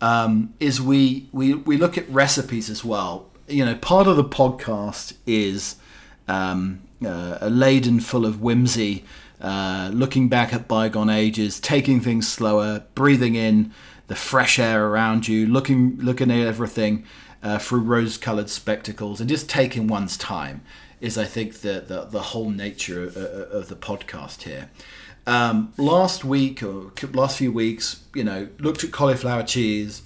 Um, 0.01 0.55
is 0.59 0.81
we 0.81 1.29
we 1.31 1.53
we 1.53 1.77
look 1.77 1.99
at 1.99 2.09
recipes 2.09 2.67
as 2.67 2.83
well. 2.83 3.29
You 3.47 3.63
know, 3.63 3.75
part 3.75 4.07
of 4.07 4.17
the 4.17 4.25
podcast 4.25 5.13
is 5.27 5.75
um, 6.27 6.81
uh, 7.05 7.47
laden 7.47 7.99
full 7.99 8.25
of 8.25 8.41
whimsy, 8.41 9.05
uh, 9.39 9.91
looking 9.93 10.29
back 10.29 10.51
at 10.51 10.67
bygone 10.67 11.11
ages, 11.11 11.59
taking 11.59 12.01
things 12.01 12.27
slower, 12.27 12.85
breathing 12.95 13.35
in 13.35 13.71
the 14.07 14.15
fresh 14.15 14.57
air 14.59 14.87
around 14.87 15.27
you, 15.27 15.45
looking 15.45 15.97
looking 15.97 16.31
at 16.31 16.47
everything 16.47 17.05
uh, 17.43 17.59
through 17.59 17.81
rose-colored 17.81 18.49
spectacles, 18.49 19.19
and 19.19 19.29
just 19.29 19.49
taking 19.49 19.87
one's 19.87 20.17
time 20.17 20.61
is, 20.99 21.17
I 21.17 21.25
think, 21.25 21.61
the 21.61 21.83
the, 21.85 22.05
the 22.05 22.21
whole 22.21 22.49
nature 22.49 23.03
of, 23.03 23.17
of 23.17 23.67
the 23.67 23.75
podcast 23.75 24.43
here. 24.43 24.69
Um, 25.27 25.73
last 25.77 26.23
week 26.23 26.63
or 26.63 26.91
last 27.11 27.37
few 27.37 27.51
weeks, 27.51 28.01
you 28.15 28.23
know, 28.23 28.47
looked 28.59 28.85
at 28.85 28.93
cauliflower 28.93 29.43
cheese. 29.43 30.01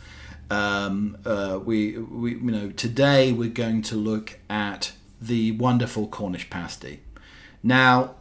Um, 0.49 1.15
uh, 1.25 1.59
we, 1.63 1.97
we, 1.97 2.31
you 2.31 2.39
know, 2.39 2.71
today 2.71 3.31
we're 3.31 3.49
going 3.49 3.83
to 3.83 3.95
look 3.95 4.39
at 4.49 4.93
the 5.21 5.51
wonderful 5.51 6.07
Cornish 6.07 6.49
pasty. 6.49 7.01
Now, 7.61 8.15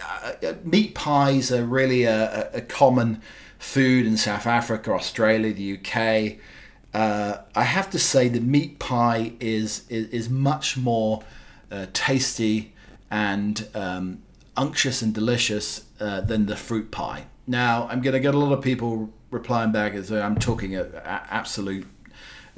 uh, 0.00 0.32
uh 0.46 0.54
meat 0.62 0.94
pies 0.94 1.50
are 1.50 1.64
really 1.64 2.04
a, 2.04 2.50
a, 2.54 2.60
common 2.60 3.20
food 3.62 4.04
in 4.06 4.16
South 4.16 4.46
Africa, 4.46 4.92
Australia, 4.92 5.52
the 5.52 5.78
UK. 5.78 6.38
Uh, 6.92 7.42
I 7.54 7.62
have 7.62 7.88
to 7.90 7.98
say 7.98 8.28
the 8.28 8.40
meat 8.40 8.78
pie 8.78 9.32
is 9.40 9.84
is, 9.88 10.08
is 10.08 10.28
much 10.28 10.76
more 10.76 11.22
uh, 11.70 11.86
tasty 11.92 12.74
and 13.10 13.66
um, 13.74 14.22
unctuous 14.56 15.00
and 15.00 15.14
delicious 15.14 15.84
uh, 16.00 16.20
than 16.20 16.46
the 16.46 16.56
fruit 16.56 16.90
pie. 16.90 17.24
Now 17.46 17.86
I'm 17.88 18.02
going 18.02 18.14
to 18.14 18.20
get 18.20 18.34
a 18.34 18.38
lot 18.38 18.52
of 18.52 18.62
people 18.62 19.10
replying 19.30 19.72
back 19.72 19.94
as 19.94 20.10
I'm 20.10 20.36
talking 20.36 20.76
a, 20.76 20.82
a 20.82 21.26
absolute 21.30 21.86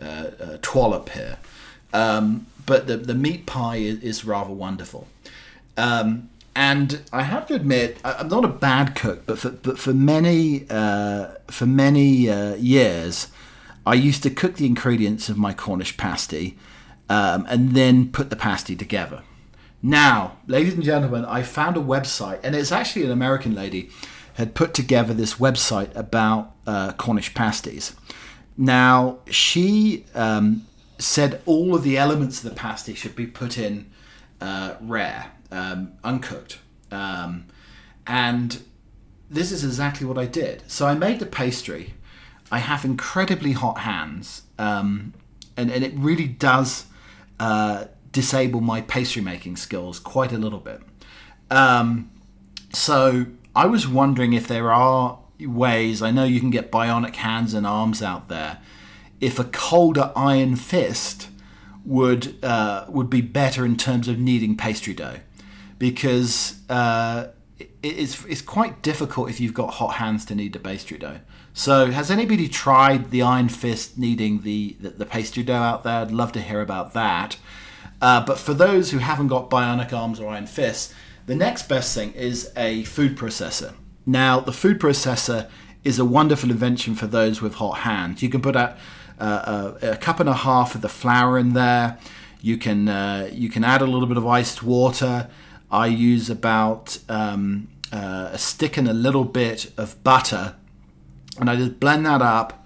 uh, 0.01 0.05
uh, 0.05 0.59
twallop 0.63 1.11
here, 1.11 1.37
um, 1.93 2.47
but 2.65 2.87
the 2.87 2.97
the 2.97 3.15
meat 3.15 3.45
pie 3.45 3.77
is, 3.77 4.01
is 4.01 4.25
rather 4.25 4.53
wonderful. 4.53 5.07
Um, 5.77 6.31
and 6.57 7.03
I 7.13 7.23
have 7.23 7.47
to 7.47 7.55
admit, 7.55 7.99
I'm 8.05 8.29
not 8.29 8.45
a 8.45 8.49
bad 8.49 8.95
cook, 8.95 9.27
but 9.27 9.39
for 9.39 9.51
but 9.51 9.79
for 9.79 9.93
many 9.93 10.67
uh, 10.71 11.29
for 11.49 11.67
many 11.67 12.31
uh, 12.31 12.55
years, 12.55 13.29
I 13.85 13.95
used 13.95 14.23
to 14.23 14.31
cook 14.31 14.55
the 14.55 14.67
ingredients 14.67 15.29
of 15.29 15.37
my 15.37 15.53
Cornish 15.53 15.97
pasty, 15.97 16.57
um, 17.09 17.45
and 17.49 17.73
then 17.73 18.11
put 18.11 18.31
the 18.31 18.37
pasty 18.37 18.77
together. 18.77 19.23
Now, 19.83 20.39
ladies 20.47 20.75
and 20.75 20.83
gentlemen, 20.83 21.25
I 21.25 21.43
found 21.43 21.77
a 21.77 21.81
website, 21.81 22.41
and 22.43 22.55
it's 22.55 22.73
actually 22.73 23.05
an 23.05 23.11
American 23.11 23.55
lady 23.55 23.91
had 24.35 24.55
put 24.55 24.75
together 24.75 25.13
this 25.13 25.35
website 25.35 25.95
about 25.95 26.55
uh, 26.67 26.93
Cornish 26.93 27.35
pasties. 27.35 27.95
Now, 28.57 29.19
she 29.29 30.07
um, 30.15 30.67
said 30.99 31.43
all 31.45 31.75
of 31.75 31.83
the 31.83 31.99
elements 31.99 32.43
of 32.43 32.51
the 32.51 32.57
pasty 32.57 32.95
should 32.95 33.15
be 33.15 33.27
put 33.27 33.59
in 33.59 33.91
uh, 34.41 34.75
rare 34.81 35.34
um, 35.55 35.93
uncooked. 36.03 36.59
Um, 36.91 37.47
and 38.07 38.63
this 39.31 39.53
is 39.53 39.65
exactly 39.65 40.07
what 40.07 40.19
I 40.19 40.27
did. 40.27 40.63
So 40.71 40.87
I 40.87 40.95
made 40.95 41.21
the 41.21 41.27
pastry. 41.27 41.95
I 42.51 42.59
have 42.59 42.85
incredibly 42.85 43.53
hot 43.53 43.79
hands, 43.79 44.43
um, 44.59 45.15
and, 45.57 45.71
and 45.71 45.83
it 45.83 45.93
really 45.97 46.27
does 46.27 46.87
uh, 47.41 47.87
disable 48.13 48.61
my 48.61 48.83
pastry 48.83 49.23
making 49.23 49.57
skills 49.57 49.99
quite 49.99 50.33
a 50.33 50.39
little 50.39 50.61
bit. 50.61 50.83
Um, 51.51 52.11
so 52.73 53.27
I 53.57 53.67
was 53.67 53.89
wondering 53.89 54.35
if 54.35 54.47
there 54.47 54.73
are 54.73 55.19
ways, 55.41 56.03
I 56.03 56.11
know 56.11 56.25
you 56.25 56.39
can 56.39 56.51
get 56.51 56.71
bionic 56.71 57.17
hands 57.17 57.55
and 57.55 57.67
arms 57.67 58.03
out 58.03 58.29
there, 58.29 58.59
if 59.21 59.39
a 59.39 59.45
colder 59.45 60.13
iron 60.15 60.57
fist 60.57 61.29
would 61.85 62.43
uh, 62.45 62.85
would 62.89 63.11
be 63.11 63.21
better 63.21 63.65
in 63.65 63.77
terms 63.77 64.07
of 64.09 64.19
kneading 64.19 64.57
pastry 64.57 64.95
dough 64.95 65.19
because 65.78 66.61
uh, 66.69 67.28
it's, 67.83 68.25
it's 68.25 68.43
quite 68.43 68.83
difficult 68.83 69.31
if 69.31 69.40
you've 69.40 69.54
got 69.54 69.75
hot 69.75 69.95
hands 69.95 70.25
to 70.26 70.35
knead 70.35 70.52
the 70.52 70.59
pastry 70.59 70.99
dough. 70.99 71.21
So, 71.52 71.93
has 71.93 72.11
anybody 72.11 72.49
tried 72.49 73.11
the 73.11 73.23
Iron 73.23 73.49
Fist 73.49 73.97
kneading 73.97 74.43
the, 74.43 74.76
the, 74.81 74.90
the 74.90 75.07
pastry 75.07 75.45
dough 75.45 75.54
out 75.54 75.85
there? 75.85 76.00
I'd 76.00 76.11
love 76.11 76.33
to 76.33 76.40
hear 76.40 76.61
about 76.61 76.95
that. 76.95 77.37
Uh, 78.02 78.25
but 78.25 78.38
for 78.38 78.54
those 78.54 78.90
who 78.90 78.99
haven't 78.99 79.28
got 79.28 79.50
bionic 79.50 79.93
arms 79.93 80.19
or 80.19 80.28
iron 80.28 80.47
fists, 80.47 80.93
the 81.26 81.35
next 81.35 81.69
best 81.69 81.95
thing 81.95 82.12
is 82.12 82.52
a 82.57 82.83
food 82.85 83.16
processor. 83.16 83.75
Now, 84.04 84.40
the 84.40 84.52
food 84.52 84.81
processor 84.81 85.49
is 85.85 85.99
a 85.99 86.04
wonderful 86.04 86.50
invention 86.50 86.95
for 86.95 87.07
those 87.07 87.40
with 87.40 87.54
hot 87.54 87.78
hands. 87.78 88.23
You 88.23 88.28
can 88.28 88.43
put 88.43 88.57
a, 88.57 88.76
uh, 89.19 89.75
a, 89.81 89.90
a 89.93 89.97
cup 89.97 90.21
and 90.21 90.28
a 90.28 90.35
half 90.35 90.75
of 90.75 90.81
the 90.81 90.88
flour 90.88 91.38
in 91.38 91.52
there. 91.52 91.99
You 92.40 92.59
can 92.59 92.88
uh, 92.88 93.31
you 93.33 93.49
can 93.49 93.64
add 93.64 93.81
a 93.81 93.87
little 93.87 94.07
bit 94.07 94.19
of 94.19 94.26
iced 94.26 94.62
water. 94.62 95.31
I 95.75 95.88
use 95.88 96.31
about 96.31 96.99
um, 97.09 97.69
uh, 97.93 98.31
a 98.33 98.38
stick 98.38 98.76
and 98.76 98.87
a 98.87 98.93
little 98.93 99.25
bit 99.25 99.73
of 99.76 100.02
butter, 100.04 100.54
and 101.40 101.50
I 101.50 101.57
just 101.57 101.81
blend 101.81 102.07
that 102.07 102.23
up 102.23 102.64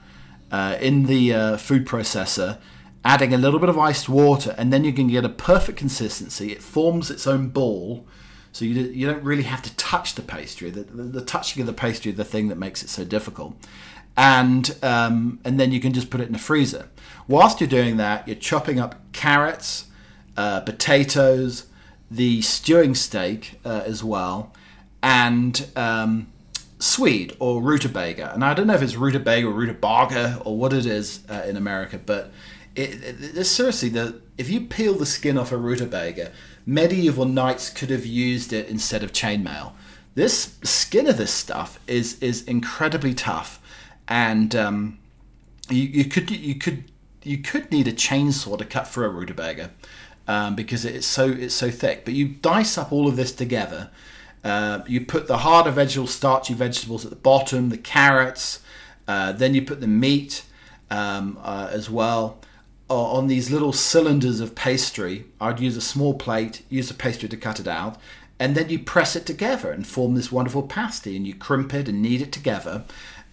uh, 0.53 0.77
in 0.79 1.07
the 1.07 1.33
uh, 1.33 1.57
food 1.57 1.87
processor, 1.87 2.59
adding 3.07 3.33
a 3.33 3.39
little 3.39 3.59
bit 3.59 3.71
of 3.71 3.79
iced 3.79 4.11
water, 4.11 4.55
and 4.59 4.71
then 4.71 4.85
you 4.85 4.93
can 4.93 5.09
get 5.09 5.25
a 5.25 5.31
perfect 5.31 5.79
consistency. 5.79 6.53
It 6.53 6.63
forms 6.63 7.11
its 7.11 7.27
own 7.27 7.49
ball, 7.49 8.07
so 8.53 8.67
you, 8.67 8.75
you 8.75 9.07
don't 9.07 9.25
really 9.25 9.45
have 9.45 9.63
to 9.63 9.75
touch 9.77 10.15
the 10.15 10.21
pastry. 10.21 10.69
The, 10.69 10.83
the, 10.83 11.05
the 11.05 11.25
touching 11.25 11.63
of 11.63 11.67
the 11.67 11.73
pastry 11.73 12.11
is 12.11 12.19
the 12.19 12.25
thing 12.25 12.49
that 12.49 12.59
makes 12.59 12.83
it 12.83 12.91
so 12.91 13.05
difficult. 13.05 13.57
And, 14.19 14.77
um, 14.83 15.41
and 15.47 15.59
then 15.59 15.73
you 15.73 15.81
can 15.81 15.95
just 15.95 16.11
put 16.11 16.21
it 16.21 16.27
in 16.27 16.35
the 16.35 16.39
freezer. 16.39 16.91
Whilst 17.27 17.59
you're 17.59 17.69
doing 17.71 17.97
that, 17.97 18.29
you're 18.29 18.37
chopping 18.37 18.79
up 18.79 18.97
carrots, 19.13 19.87
uh, 20.37 20.61
potatoes, 20.61 21.68
the 22.11 22.41
stewing 22.43 22.95
steak 22.95 23.61
uh, 23.65 23.83
as 23.85 24.03
well, 24.03 24.53
and 25.03 25.69
um, 25.77 26.29
swede 26.79 27.37
or 27.39 27.61
rutabaga. 27.61 28.33
And 28.33 28.45
I 28.45 28.55
don't 28.55 28.67
know 28.67 28.75
if 28.75 28.83
it's 28.83 28.97
rutabaga 28.97 29.47
or 29.47 29.53
rutabaga 29.53 30.41
or 30.45 30.57
what 30.57 30.73
it 30.73 30.87
is 30.87 31.21
uh, 31.29 31.43
in 31.47 31.57
America, 31.57 31.99
but 32.05 32.31
it, 32.75 33.03
it, 33.03 33.37
it, 33.37 33.45
seriously, 33.45 33.89
the, 33.89 34.21
if 34.37 34.49
you 34.49 34.61
peel 34.63 34.95
the 34.95 35.07
skin 35.07 35.37
off 35.37 35.53
a 35.53 35.57
rutabaga, 35.57 36.33
medieval 36.65 37.25
knights 37.25 37.71
could 37.71 37.91
have 37.91 38.07
used 38.07 38.53
it 38.53 38.69
instead 38.69 39.03
of 39.03 39.13
chainmail. 39.13 39.73
This 40.15 40.59
skin 40.63 41.07
of 41.07 41.17
this 41.17 41.33
stuff 41.33 41.79
is 41.87 42.21
is 42.21 42.43
incredibly 42.43 43.15
tough, 43.15 43.61
and 44.09 44.55
um, 44.57 44.99
you, 45.71 45.83
you 45.83 46.05
could 46.07 46.31
you 46.31 46.57
could 46.57 46.91
you 47.23 47.39
could 47.39 47.71
need 47.71 47.87
a 47.87 47.93
chainsaw 47.93 48.59
to 48.59 48.65
cut 48.65 48.89
through 48.89 49.07
a 49.07 49.11
rutabaga 49.11 49.71
um, 50.29 50.55
because 50.55 50.85
it's 50.85 51.07
so 51.07 51.29
it's 51.29 51.55
so 51.55 51.71
thick. 51.71 52.05
But 52.05 52.15
you 52.15 52.29
dice 52.29 52.79
up 52.79 52.93
all 52.93 53.09
of 53.09 53.17
this 53.17 53.33
together. 53.33 53.91
Uh, 54.45 54.81
you 54.87 55.05
put 55.05 55.27
the 55.27 55.39
harder 55.39 55.73
vegetable, 55.73 56.07
starchy 56.07 56.55
vegetables 56.55 57.05
at 57.05 57.11
the 57.11 57.17
bottom, 57.17 57.71
the 57.71 57.79
carrots. 57.79 58.61
Uh, 59.09 59.33
then 59.33 59.55
you 59.55 59.63
put 59.63 59.81
the 59.81 59.89
meat 59.89 60.45
um, 60.91 61.39
uh, 61.43 61.69
as 61.73 61.91
well 61.91 62.39
on 62.89 63.27
these 63.27 63.51
little 63.51 63.73
cylinders 63.73 64.41
of 64.41 64.55
pastry. 64.55 65.27
I'd 65.41 65.61
use 65.61 65.77
a 65.77 65.81
small 65.81 66.15
plate, 66.15 66.63
use 66.71 66.89
the 66.89 66.95
pastry 66.95 67.29
to 67.29 67.37
cut 67.37 67.61
it 67.61 67.69
out, 67.69 67.99
and 68.39 68.55
then 68.55 68.69
you 68.69 68.79
press 68.79 69.17
it 69.17 69.27
together 69.27 69.73
and 69.73 69.87
form 69.87 70.15
this 70.15 70.33
wonderful 70.33 70.63
pasty. 70.63 71.17
And 71.17 71.27
you 71.27 71.35
crimp 71.35 71.75
it 71.75 71.89
and 71.89 72.01
knead 72.01 72.23
it 72.23 72.33
together, 72.33 72.85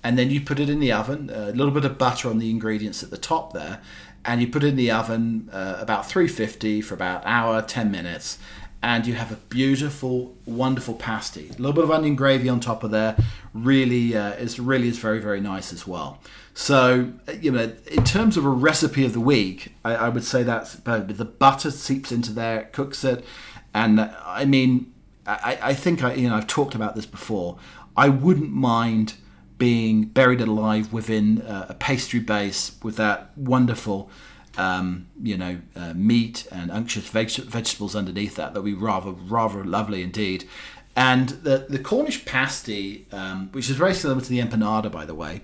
and 0.03 0.17
then 0.17 0.29
you 0.29 0.41
put 0.41 0.59
it 0.59 0.69
in 0.69 0.79
the 0.79 0.91
oven. 0.91 1.29
A 1.33 1.51
little 1.51 1.71
bit 1.71 1.85
of 1.85 1.97
butter 1.97 2.29
on 2.29 2.39
the 2.39 2.49
ingredients 2.49 3.03
at 3.03 3.11
the 3.11 3.17
top 3.17 3.53
there, 3.53 3.81
and 4.25 4.41
you 4.41 4.47
put 4.47 4.63
it 4.63 4.67
in 4.67 4.75
the 4.75 4.91
oven 4.91 5.49
uh, 5.51 5.77
about 5.79 6.07
350 6.07 6.81
for 6.81 6.93
about 6.93 7.21
an 7.23 7.27
hour 7.27 7.61
10 7.61 7.91
minutes 7.91 8.37
and 8.81 9.07
you 9.07 9.15
have 9.15 9.31
a 9.31 9.35
beautiful 9.35 10.35
wonderful 10.45 10.93
pasty. 10.93 11.49
A 11.49 11.53
little 11.53 11.73
bit 11.73 11.83
of 11.83 11.91
onion 11.91 12.15
gravy 12.15 12.49
on 12.49 12.59
top 12.59 12.83
of 12.83 12.91
there 12.91 13.15
really 13.53 14.15
uh, 14.15 14.33
is 14.33 14.59
really 14.59 14.87
is 14.87 14.99
very 14.99 15.19
very 15.19 15.41
nice 15.41 15.73
as 15.73 15.87
well. 15.87 16.19
So 16.53 17.13
you 17.41 17.51
know 17.51 17.73
in 17.87 18.03
terms 18.03 18.37
of 18.37 18.45
a 18.45 18.49
recipe 18.49 19.03
of 19.05 19.13
the 19.13 19.19
week 19.19 19.73
i, 19.83 19.95
I 19.95 20.09
would 20.09 20.23
say 20.23 20.43
that's 20.43 20.75
the 20.75 21.35
butter 21.39 21.71
seeps 21.71 22.11
into 22.11 22.31
there 22.31 22.69
cooks 22.71 23.03
it 23.03 23.25
and 23.73 23.99
uh, 23.99 24.09
i 24.23 24.45
mean 24.45 24.93
I, 25.27 25.57
I 25.61 25.73
think 25.73 26.03
I, 26.03 26.13
you 26.13 26.29
know 26.29 26.35
i've 26.35 26.47
talked 26.47 26.75
about 26.75 26.95
this 26.95 27.05
before. 27.05 27.57
I 27.97 28.09
wouldn't 28.09 28.51
mind 28.51 29.15
being 29.57 30.05
buried 30.05 30.41
alive 30.41 30.91
within 30.91 31.41
uh, 31.41 31.67
a 31.69 31.73
pastry 31.73 32.19
base 32.19 32.77
with 32.83 32.97
that 32.97 33.31
wonderful, 33.37 34.09
um, 34.57 35.07
you 35.21 35.37
know, 35.37 35.59
uh, 35.75 35.93
meat 35.93 36.47
and 36.51 36.71
unctuous 36.71 37.07
veg- 37.07 37.31
vegetables 37.31 37.95
underneath 37.95 38.35
that. 38.35 38.53
That 38.53 38.61
would 38.61 38.69
be 38.69 38.73
rather, 38.73 39.11
rather 39.11 39.63
lovely 39.63 40.01
indeed. 40.01 40.47
And 40.95 41.29
the, 41.29 41.65
the 41.69 41.79
Cornish 41.79 42.23
pasty, 42.25 43.05
um, 43.11 43.49
which 43.51 43.69
is 43.69 43.75
very 43.75 43.93
similar 43.93 44.21
to 44.21 44.29
the 44.29 44.39
empanada, 44.39 44.91
by 44.91 45.05
the 45.05 45.15
way, 45.15 45.41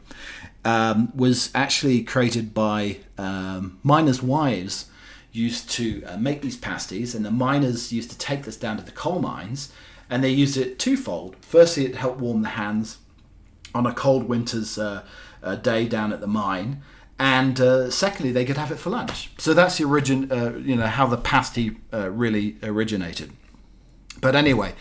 um, 0.64 1.12
was 1.16 1.52
actually 1.54 2.04
created 2.04 2.54
by 2.54 2.98
um, 3.18 3.80
miners' 3.84 4.24
wives 4.24 4.86
used 5.34 5.70
to 5.72 6.04
uh, 6.06 6.18
make 6.18 6.42
these 6.42 6.58
pasties, 6.58 7.16
and 7.16 7.26
the 7.26 7.32
miners 7.32 7.92
used 7.92 8.12
to 8.12 8.18
take 8.18 8.44
this 8.44 8.58
down 8.58 8.78
to 8.78 8.84
the 8.84 8.92
coal 8.92 9.20
mines, 9.20 9.72
and 10.10 10.24
they 10.24 10.30
used 10.30 10.58
it 10.58 10.78
twofold. 10.78 11.36
Firstly, 11.42 11.86
it 11.86 11.96
helped 11.96 12.20
warm 12.20 12.42
the 12.42 12.50
hands 12.50 12.98
on 13.74 13.86
a 13.86 13.94
cold 13.94 14.24
winter's 14.28 14.78
uh, 14.78 15.04
uh, 15.44 15.56
day 15.56 15.88
down 15.88 16.14
at 16.14 16.22
the 16.22 16.28
mine, 16.28 16.82
and 17.20 17.60
uh, 17.60 17.90
secondly, 17.92 18.32
they 18.32 18.46
could 18.46 18.58
have 18.58 18.72
it 18.72 18.78
for 18.78 18.90
lunch. 18.90 19.32
So 19.38 19.54
that's 19.54 19.78
the 19.78 19.86
origin, 19.86 20.32
uh, 20.32 20.54
you 20.58 20.76
know, 20.76 20.88
how 20.88 21.08
the 21.08 21.18
pasty 21.18 21.78
uh, 21.94 22.10
really 22.10 22.58
originated. 22.64 23.32
But 24.20 24.36
anyway, 24.36 24.74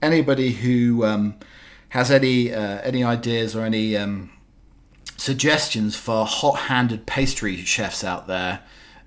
anybody 0.00 0.52
who 0.52 1.04
um, 1.04 1.34
has 1.90 2.10
any 2.10 2.52
any 2.52 3.02
ideas 3.04 3.54
or 3.56 3.64
any 3.64 3.96
um, 3.96 4.30
suggestions 5.16 5.96
for 5.96 6.26
hot-handed 6.26 7.06
pastry 7.06 7.56
chefs 7.56 8.04
out 8.04 8.26
there, 8.26 8.60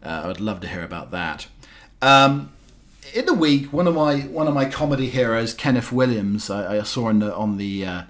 I 0.04 0.28
would 0.28 0.40
love 0.40 0.62
to 0.62 0.68
hear 0.68 0.84
about 0.84 1.12
that. 1.12 1.48
Um, 2.02 2.52
in 3.14 3.26
the 3.26 3.34
week, 3.34 3.72
one 3.72 3.88
of 3.88 3.96
my 3.96 4.22
one 4.22 4.48
of 4.48 4.54
my 4.54 4.66
comedy 4.66 5.10
heroes, 5.10 5.54
Kenneth 5.54 5.92
Williams, 5.92 6.50
I, 6.50 6.78
I 6.78 6.84
saw 6.84 7.12
the 7.12 7.34
on 7.36 7.58
the 7.58 7.86
uh, 7.86 8.02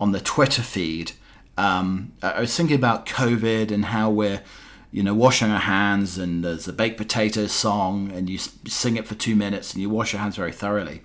on 0.00 0.12
the 0.12 0.20
Twitter 0.20 0.62
feed. 0.62 1.12
Um, 1.56 2.12
I 2.22 2.40
was 2.40 2.56
thinking 2.56 2.76
about 2.76 3.06
COVID 3.06 3.70
and 3.70 3.86
how 3.86 4.10
we're, 4.10 4.42
you 4.90 5.02
know, 5.02 5.14
washing 5.14 5.50
our 5.50 5.60
hands, 5.60 6.18
and 6.18 6.44
there's 6.44 6.66
a 6.66 6.72
baked 6.72 6.96
potato 6.96 7.46
song, 7.46 8.10
and 8.12 8.28
you 8.28 8.38
sing 8.38 8.96
it 8.96 9.06
for 9.06 9.14
two 9.14 9.36
minutes, 9.36 9.72
and 9.72 9.82
you 9.82 9.90
wash 9.90 10.12
your 10.12 10.20
hands 10.20 10.36
very 10.36 10.52
thoroughly. 10.52 11.02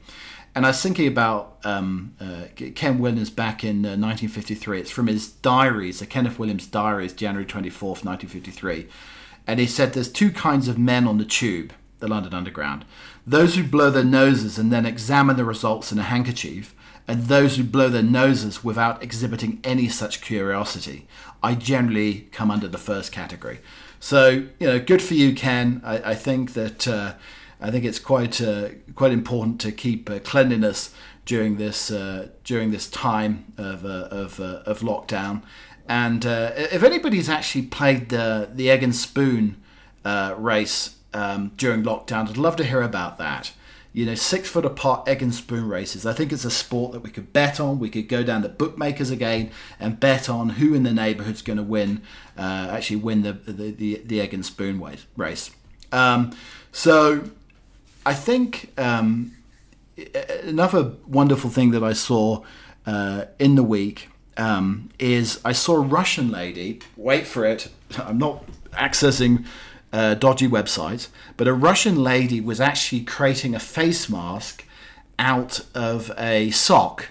And 0.56 0.66
I 0.66 0.70
was 0.70 0.82
thinking 0.82 1.08
about 1.08 1.58
um, 1.64 2.16
uh, 2.20 2.46
Ken 2.74 2.98
Williams 2.98 3.30
back 3.30 3.64
in 3.64 3.86
uh, 3.86 3.94
1953. 3.96 4.80
It's 4.80 4.92
from 4.92 5.08
his 5.08 5.30
diaries, 5.30 6.00
the 6.00 6.08
Kenneth 6.08 6.40
Williams 6.40 6.66
diaries, 6.66 7.14
January 7.14 7.46
24th, 7.46 8.04
1953 8.04 8.88
and 9.50 9.60
he 9.60 9.66
said 9.66 9.94
there's 9.94 10.12
two 10.12 10.32
kinds 10.32 10.68
of 10.68 10.78
men 10.78 11.08
on 11.08 11.18
the 11.18 11.26
tube, 11.26 11.74
the 11.98 12.08
London 12.08 12.36
Underground 12.36 12.86
those 13.26 13.56
who 13.56 13.64
blow 13.64 13.92
their 13.92 14.04
noses 14.04 14.58
and 14.58 14.72
then 14.72 14.86
examine 14.86 15.36
the 15.38 15.46
results 15.46 15.92
in 15.92 16.00
a 16.00 16.04
handkerchief, 16.04 16.74
and 17.10 17.24
those 17.24 17.58
who 17.58 17.64
blow 17.64 17.90
their 17.90 18.04
noses 18.04 18.64
without 18.64 19.02
exhibiting 19.02 19.60
any 19.64 19.90
such 19.90 20.22
curiosity. 20.22 21.08
I 21.42 21.56
generally 21.56 22.28
come 22.32 22.52
under 22.52 22.68
the 22.68 22.78
first 22.78 23.12
category. 23.12 23.62
So, 24.00 24.46
you 24.60 24.68
know, 24.68 24.80
good 24.80 25.02
for 25.02 25.16
you, 25.16 25.34
Ken. 25.34 25.82
I, 25.84 26.12
I 26.12 26.16
think 26.16 26.54
that 26.54 26.88
uh, 26.88 27.14
I 27.60 27.72
think 27.72 27.84
it's 27.84 27.98
quite 27.98 28.40
uh, 28.40 28.70
quite 28.94 29.12
important 29.12 29.60
to 29.62 29.72
keep 29.72 30.08
uh, 30.08 30.20
cleanliness 30.20 30.94
during 31.26 31.58
this 31.58 31.90
uh, 31.90 32.28
during 32.44 32.70
this 32.70 32.88
time 32.88 33.54
of 33.58 33.84
uh, 33.84 34.08
of, 34.12 34.40
uh, 34.40 34.62
of 34.68 34.82
lockdown. 34.82 35.42
And 35.88 36.24
if 36.24 36.84
anybody's 36.84 37.28
actually 37.28 37.64
played 37.64 38.10
the 38.10 38.52
the 38.54 38.70
egg 38.70 38.84
and 38.84 38.96
spoon 38.96 39.58
race 40.38 40.96
um, 41.16 41.54
during 41.58 41.82
lockdown, 41.82 42.30
I'd 42.30 42.38
love 42.38 42.56
to 42.58 42.64
hear 42.64 42.84
about 42.84 43.18
that. 43.18 43.52
You 43.92 44.06
know, 44.06 44.16
six 44.16 44.50
foot 44.50 44.66
apart 44.66 45.08
egg 45.08 45.24
and 45.24 45.34
spoon 45.34 45.68
races. 45.68 46.06
I 46.06 46.14
think 46.14 46.32
it's 46.32 46.46
a 46.46 46.52
sport 46.52 46.92
that 46.92 47.00
we 47.00 47.10
could 47.10 47.34
bet 47.34 47.60
on. 47.60 47.80
We 47.80 47.90
could 47.90 48.08
go 48.08 48.24
down 48.24 48.44
to 48.44 48.50
bookmakers 48.50 49.10
again 49.10 49.52
and 49.80 50.00
bet 50.00 50.30
on 50.30 50.50
who 50.50 50.74
in 50.76 50.84
the 50.84 50.94
neighbourhood's 50.94 51.42
going 51.42 51.58
to 51.58 51.64
win, 51.64 52.04
uh, 52.38 52.70
actually 52.72 52.98
win 52.98 53.24
the, 53.24 53.34
the, 53.34 53.72
the, 53.72 54.02
the, 54.06 54.22
egg 54.22 54.34
and 54.34 54.46
spoon 54.46 54.80
race. 55.16 55.50
Um, 55.92 56.36
so 56.72 57.24
I 58.06 58.14
think 58.14 58.72
um, 58.78 59.34
another 60.44 60.94
wonderful 61.08 61.50
thing 61.50 61.72
that 61.72 61.84
I 61.84 61.94
saw 61.94 62.44
uh, 62.86 63.26
in 63.40 63.56
the 63.56 63.64
week 63.64 64.10
um, 64.38 64.90
is 65.00 65.40
I 65.44 65.52
saw 65.52 65.76
a 65.76 65.82
Russian 65.82 66.32
lady, 66.32 66.80
wait 66.96 67.28
for 67.28 67.46
it, 67.46 67.70
I'm 67.98 68.18
not 68.18 68.46
accessing 68.72 69.46
uh, 69.92 70.14
dodgy 70.16 70.48
websites, 70.48 71.08
but 71.38 71.48
a 71.48 71.54
Russian 71.54 71.96
lady 71.96 72.42
was 72.42 72.62
actually 72.62 73.02
creating 73.02 73.56
a 73.56 73.60
face 73.60 74.10
mask 74.10 74.66
out 75.18 75.66
of 75.74 76.12
a 76.18 76.52
sock. 76.52 77.10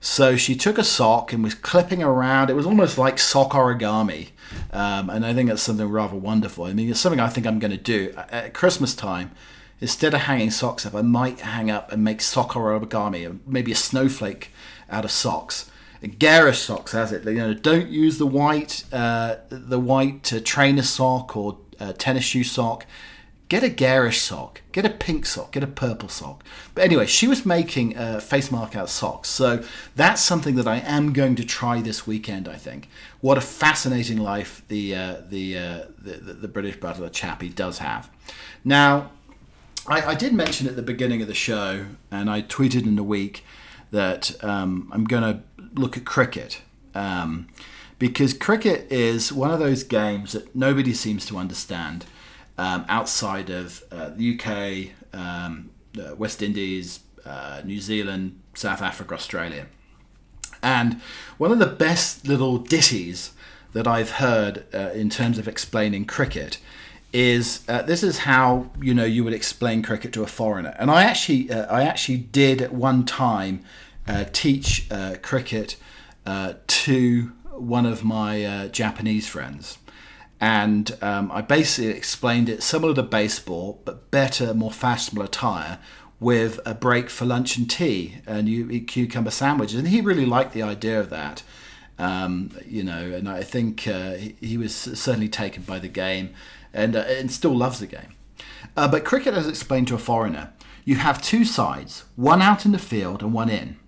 So 0.00 0.36
she 0.36 0.54
took 0.54 0.78
a 0.78 0.84
sock 0.84 1.32
and 1.32 1.42
was 1.42 1.54
clipping 1.54 2.02
around. 2.02 2.50
It 2.50 2.54
was 2.54 2.66
almost 2.66 2.98
like 2.98 3.18
sock 3.18 3.52
origami. 3.52 4.28
Um, 4.72 5.10
and 5.10 5.26
I 5.26 5.34
think 5.34 5.48
that's 5.48 5.62
something 5.62 5.88
rather 5.88 6.16
wonderful. 6.16 6.64
I 6.64 6.72
mean, 6.72 6.88
it's 6.88 7.00
something 7.00 7.20
I 7.20 7.28
think 7.28 7.46
I'm 7.46 7.58
going 7.58 7.72
to 7.72 7.76
do 7.76 8.14
at 8.30 8.54
Christmas 8.54 8.94
time. 8.94 9.32
Instead 9.80 10.14
of 10.14 10.20
hanging 10.22 10.50
socks 10.50 10.86
up, 10.86 10.94
I 10.94 11.02
might 11.02 11.40
hang 11.40 11.70
up 11.70 11.92
and 11.92 12.02
make 12.02 12.22
sock 12.22 12.52
origami, 12.52 13.40
maybe 13.46 13.72
a 13.72 13.76
snowflake 13.76 14.50
out 14.88 15.04
of 15.04 15.10
socks 15.10 15.70
garish 16.06 16.60
socks 16.60 16.92
has 16.92 17.12
it. 17.12 17.24
You 17.24 17.34
know, 17.34 17.54
don't 17.54 17.88
use 17.88 18.18
the 18.18 18.26
white, 18.26 18.84
uh, 18.92 19.36
the 19.48 19.80
white 19.80 20.32
uh, 20.32 20.40
trainer 20.44 20.82
sock 20.82 21.36
or 21.36 21.58
uh, 21.80 21.92
tennis 21.92 22.24
shoe 22.24 22.44
sock. 22.44 22.86
Get 23.48 23.62
a 23.62 23.68
garish 23.68 24.20
sock. 24.20 24.62
Get 24.72 24.84
a 24.84 24.90
pink 24.90 25.24
sock. 25.24 25.52
Get 25.52 25.62
a 25.62 25.68
purple 25.68 26.08
sock. 26.08 26.42
But 26.74 26.82
anyway, 26.82 27.06
she 27.06 27.28
was 27.28 27.46
making 27.46 27.96
a 27.96 28.20
face 28.20 28.50
mark 28.50 28.74
out 28.74 28.90
socks. 28.90 29.28
So 29.28 29.62
that's 29.94 30.20
something 30.20 30.56
that 30.56 30.66
I 30.66 30.78
am 30.78 31.12
going 31.12 31.36
to 31.36 31.44
try 31.44 31.80
this 31.80 32.08
weekend. 32.08 32.48
I 32.48 32.56
think. 32.56 32.88
What 33.20 33.38
a 33.38 33.40
fascinating 33.40 34.18
life 34.18 34.62
the 34.66 34.96
uh, 34.96 35.16
the, 35.28 35.58
uh, 35.58 35.84
the, 35.96 36.12
the 36.32 36.48
British 36.48 36.76
butler 36.76 37.08
chappie 37.08 37.48
does 37.48 37.78
have. 37.78 38.10
Now, 38.64 39.12
I, 39.86 40.02
I 40.02 40.14
did 40.14 40.32
mention 40.32 40.66
at 40.66 40.74
the 40.74 40.82
beginning 40.82 41.22
of 41.22 41.28
the 41.28 41.34
show, 41.34 41.86
and 42.10 42.28
I 42.28 42.42
tweeted 42.42 42.84
in 42.84 42.96
the 42.96 43.04
week 43.04 43.44
that 43.92 44.42
um, 44.42 44.90
I'm 44.92 45.04
going 45.04 45.22
to 45.22 45.42
look 45.80 45.96
at 45.96 46.04
cricket. 46.04 46.62
Um, 46.94 47.48
because 47.98 48.34
cricket 48.34 48.90
is 48.90 49.32
one 49.32 49.50
of 49.50 49.58
those 49.58 49.82
games 49.82 50.32
that 50.32 50.54
nobody 50.54 50.92
seems 50.92 51.24
to 51.26 51.38
understand 51.38 52.04
um, 52.58 52.84
outside 52.88 53.50
of 53.50 53.84
uh, 53.90 54.10
the 54.10 54.38
UK, 54.38 55.18
um, 55.18 55.70
West 56.16 56.42
Indies, 56.42 57.00
uh, 57.24 57.62
New 57.64 57.80
Zealand, 57.80 58.40
South 58.54 58.82
Africa, 58.82 59.14
Australia. 59.14 59.66
And 60.62 61.00
one 61.38 61.52
of 61.52 61.58
the 61.58 61.66
best 61.66 62.26
little 62.26 62.58
ditties 62.58 63.32
that 63.72 63.86
I've 63.86 64.12
heard 64.12 64.64
uh, 64.74 64.90
in 64.94 65.10
terms 65.10 65.38
of 65.38 65.48
explaining 65.48 66.06
cricket 66.06 66.58
is 67.12 67.62
uh, 67.68 67.82
this 67.82 68.02
is 68.02 68.18
how 68.20 68.70
you 68.80 68.92
know 68.92 69.04
you 69.04 69.22
would 69.24 69.32
explain 69.32 69.82
cricket 69.82 70.12
to 70.14 70.22
a 70.22 70.26
foreigner. 70.26 70.74
And 70.78 70.90
I 70.90 71.04
actually 71.04 71.50
uh, 71.50 71.66
I 71.66 71.82
actually 71.82 72.18
did 72.18 72.60
at 72.60 72.72
one 72.72 73.04
time 73.04 73.64
teach 74.32 74.88
cricket 75.22 75.76
to 76.26 77.32
one 77.60 77.86
of 77.86 78.04
my 78.04 78.44
uh, 78.44 78.68
Japanese 78.68 79.28
friends. 79.28 79.78
And 80.40 80.96
um, 81.00 81.30
I 81.32 81.40
basically 81.40 81.90
explained 81.90 82.48
it 82.48 82.62
similar 82.62 82.94
to 82.94 83.02
baseball, 83.02 83.80
but 83.84 84.10
better, 84.10 84.52
more 84.52 84.70
fashionable 84.70 85.24
attire 85.24 85.78
with 86.20 86.60
a 86.64 86.74
break 86.74 87.10
for 87.10 87.24
lunch 87.24 87.56
and 87.56 87.68
tea 87.68 88.18
and 88.26 88.48
you 88.48 88.70
eat 88.70 88.88
cucumber 88.88 89.30
sandwiches. 89.30 89.76
And 89.78 89.88
he 89.88 90.00
really 90.00 90.26
liked 90.26 90.52
the 90.52 90.62
idea 90.62 90.98
of 90.98 91.10
that. 91.10 91.42
Um, 91.98 92.50
you 92.66 92.84
know, 92.84 93.12
and 93.12 93.28
I 93.28 93.42
think 93.42 93.88
uh, 93.88 94.14
he, 94.40 94.58
was 94.58 94.74
certainly 94.74 95.30
taken 95.30 95.62
by 95.62 95.78
the 95.78 95.88
game 95.88 96.34
and, 96.74 96.94
uh, 96.94 97.00
and 97.00 97.32
still 97.32 97.56
loves 97.56 97.80
the 97.80 97.86
game. 97.86 98.14
Uh, 98.76 98.86
but 98.86 99.04
cricket, 99.04 99.32
as 99.32 99.48
explained 99.48 99.88
to 99.88 99.94
a 99.94 99.98
foreigner, 99.98 100.52
you 100.84 100.96
have 100.96 101.22
two 101.22 101.46
sides, 101.46 102.04
one 102.14 102.42
out 102.42 102.66
in 102.66 102.72
the 102.72 102.78
field 102.78 103.22
and 103.22 103.32
one 103.32 103.48
in. 103.48 103.78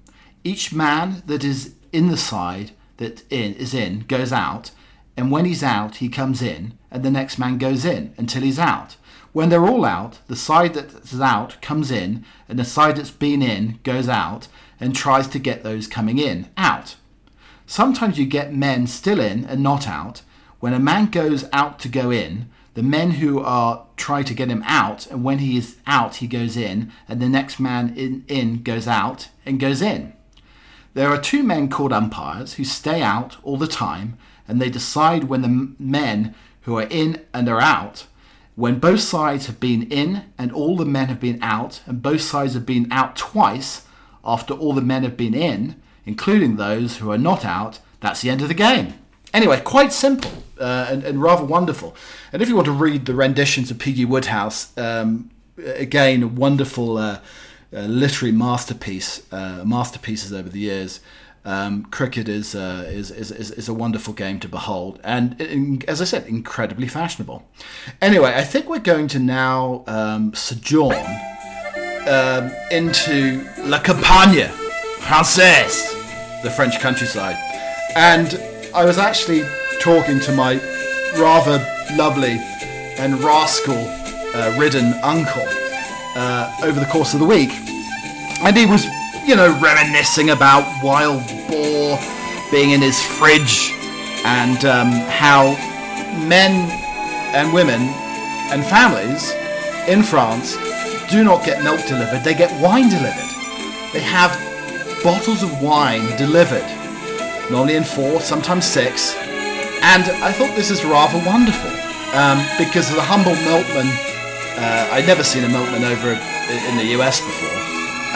Each 0.42 0.72
man 0.72 1.22
that 1.26 1.44
is 1.44 1.74
in 1.92 2.08
the 2.08 2.16
side 2.16 2.72
that 2.98 3.24
in, 3.30 3.54
is 3.54 3.74
in 3.74 4.00
goes 4.06 4.32
out, 4.32 4.70
and 5.16 5.32
when 5.32 5.46
he's 5.46 5.64
out, 5.64 5.96
he 5.96 6.08
comes 6.08 6.42
in, 6.42 6.78
and 6.90 7.02
the 7.02 7.10
next 7.10 7.38
man 7.38 7.58
goes 7.58 7.84
in 7.84 8.14
until 8.16 8.42
he's 8.42 8.58
out. 8.58 8.96
When 9.32 9.48
they're 9.48 9.66
all 9.66 9.84
out, 9.84 10.20
the 10.28 10.36
side 10.36 10.74
that's 10.74 11.18
out 11.20 11.60
comes 11.60 11.90
in, 11.90 12.24
and 12.48 12.58
the 12.58 12.64
side 12.64 12.96
that's 12.96 13.10
been 13.10 13.42
in 13.42 13.80
goes 13.82 14.08
out 14.08 14.48
and 14.80 14.94
tries 14.94 15.26
to 15.28 15.38
get 15.38 15.62
those 15.62 15.86
coming 15.86 16.18
in 16.18 16.48
out. 16.56 16.96
Sometimes 17.66 18.18
you 18.18 18.26
get 18.26 18.54
men 18.54 18.86
still 18.86 19.20
in 19.20 19.44
and 19.44 19.62
not 19.62 19.88
out. 19.88 20.22
When 20.60 20.72
a 20.72 20.78
man 20.78 21.06
goes 21.06 21.44
out 21.52 21.78
to 21.80 21.88
go 21.88 22.10
in, 22.10 22.48
the 22.74 22.82
men 22.82 23.12
who 23.12 23.40
are 23.40 23.86
try 23.96 24.22
to 24.22 24.34
get 24.34 24.48
him 24.48 24.62
out, 24.64 25.06
and 25.08 25.24
when 25.24 25.38
he 25.38 25.56
is 25.56 25.76
out, 25.86 26.16
he 26.16 26.26
goes 26.26 26.56
in, 26.56 26.92
and 27.08 27.20
the 27.20 27.28
next 27.28 27.58
man 27.58 27.92
in, 27.96 28.24
in 28.28 28.62
goes 28.62 28.86
out 28.86 29.28
and 29.44 29.58
goes 29.60 29.82
in. 29.82 30.12
There 30.94 31.08
are 31.08 31.20
two 31.20 31.42
men 31.42 31.68
called 31.68 31.92
umpires 31.92 32.54
who 32.54 32.64
stay 32.64 33.02
out 33.02 33.36
all 33.42 33.56
the 33.56 33.66
time 33.66 34.18
and 34.48 34.60
they 34.60 34.70
decide 34.70 35.24
when 35.24 35.42
the 35.42 35.74
men 35.78 36.34
who 36.62 36.78
are 36.78 36.86
in 36.90 37.24
and 37.34 37.48
are 37.48 37.60
out, 37.60 38.06
when 38.56 38.78
both 38.78 39.00
sides 39.00 39.46
have 39.46 39.60
been 39.60 39.82
in 39.90 40.24
and 40.38 40.50
all 40.50 40.76
the 40.76 40.84
men 40.84 41.08
have 41.08 41.20
been 41.20 41.38
out, 41.42 41.82
and 41.86 42.02
both 42.02 42.22
sides 42.22 42.54
have 42.54 42.66
been 42.66 42.88
out 42.90 43.14
twice 43.14 43.86
after 44.24 44.54
all 44.54 44.72
the 44.72 44.80
men 44.80 45.02
have 45.04 45.16
been 45.16 45.34
in, 45.34 45.80
including 46.04 46.56
those 46.56 46.96
who 46.96 47.10
are 47.10 47.18
not 47.18 47.44
out, 47.44 47.78
that's 48.00 48.22
the 48.22 48.30
end 48.30 48.42
of 48.42 48.48
the 48.48 48.54
game. 48.54 48.94
Anyway, 49.32 49.60
quite 49.60 49.92
simple 49.92 50.30
uh, 50.58 50.86
and, 50.88 51.04
and, 51.04 51.22
rather 51.22 51.44
wonderful. 51.44 51.94
And 52.32 52.40
if 52.40 52.48
you 52.48 52.54
want 52.56 52.66
to 52.66 52.72
read 52.72 53.04
the 53.04 53.14
renditions 53.14 53.70
of 53.70 53.78
P.G. 53.78 54.06
Wodehouse, 54.06 54.76
um, 54.78 55.30
again, 55.58 56.34
wonderful. 56.34 56.96
Uh, 56.96 57.18
literary 57.72 58.32
masterpiece 58.32 59.22
uh, 59.32 59.62
masterpieces 59.64 60.32
over 60.32 60.48
the 60.48 60.60
years. 60.60 61.00
Um, 61.44 61.84
cricket 61.84 62.28
is, 62.28 62.54
uh, 62.54 62.84
is, 62.88 63.10
is, 63.10 63.30
is, 63.30 63.68
a 63.68 63.74
wonderful 63.74 64.12
game 64.12 64.38
to 64.40 64.48
behold, 64.48 65.00
and 65.02 65.40
in, 65.40 65.82
as 65.88 66.02
I 66.02 66.04
said, 66.04 66.26
incredibly 66.26 66.88
fashionable. 66.88 67.42
Anyway, 68.02 68.34
I 68.34 68.42
think 68.42 68.68
we're 68.68 68.80
going 68.80 69.08
to 69.08 69.18
now 69.18 69.84
um, 69.86 70.34
sojourn 70.34 71.06
um, 72.06 72.50
into 72.70 73.46
La 73.60 73.78
Campagne 73.78 74.50
Française, 74.98 76.42
the 76.42 76.50
French 76.50 76.80
countryside. 76.80 77.36
And 77.96 78.38
I 78.74 78.84
was 78.84 78.98
actually 78.98 79.44
talking 79.80 80.20
to 80.20 80.32
my 80.32 80.56
rather 81.16 81.58
lovely 81.96 82.38
and 82.98 83.18
rascal 83.20 83.78
uh, 84.34 84.54
ridden 84.58 84.92
uncle 85.02 85.46
uh, 86.18 86.52
over 86.64 86.80
the 86.80 86.86
course 86.86 87.14
of 87.14 87.20
the 87.20 87.26
week. 87.26 87.50
And 88.42 88.56
he 88.56 88.66
was, 88.66 88.84
you 89.24 89.36
know, 89.36 89.56
reminiscing 89.60 90.30
about 90.30 90.66
wild 90.82 91.22
boar 91.48 91.98
being 92.50 92.70
in 92.70 92.80
his 92.80 93.00
fridge 93.00 93.70
and 94.24 94.64
um, 94.64 94.90
how 95.06 95.54
men 96.26 96.68
and 97.34 97.52
women 97.52 97.80
and 98.50 98.64
families 98.66 99.32
in 99.86 100.02
France 100.02 100.56
do 101.08 101.22
not 101.24 101.44
get 101.44 101.62
milk 101.62 101.80
delivered, 101.86 102.24
they 102.24 102.34
get 102.34 102.50
wine 102.60 102.88
delivered. 102.88 103.30
They 103.92 104.00
have 104.00 104.32
bottles 105.02 105.42
of 105.42 105.62
wine 105.62 106.16
delivered, 106.16 106.66
normally 107.50 107.76
in 107.76 107.84
four, 107.84 108.20
sometimes 108.20 108.66
six. 108.66 109.14
And 109.82 110.04
I 110.22 110.32
thought 110.32 110.54
this 110.56 110.70
is 110.70 110.84
rather 110.84 111.18
wonderful 111.24 111.70
um, 112.12 112.44
because 112.58 112.92
the 112.92 113.00
humble 113.00 113.36
milkman, 113.46 113.88
uh, 114.58 114.88
I'd 114.90 115.06
never 115.06 115.22
seen 115.22 115.44
a 115.44 115.48
milkman 115.48 115.84
over 115.84 116.10
in 116.10 116.76
the 116.76 116.98
US 116.98 117.20
before, 117.20 117.58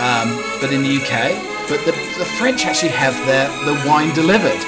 um, 0.03 0.35
but 0.61 0.73
in 0.73 0.83
the 0.83 0.99
UK. 0.99 1.39
But 1.71 1.87
the, 1.87 1.93
the 2.19 2.27
French 2.37 2.67
actually 2.67 2.91
have 2.91 3.15
their 3.27 3.47
the 3.65 3.79
wine 3.89 4.13
delivered. 4.13 4.59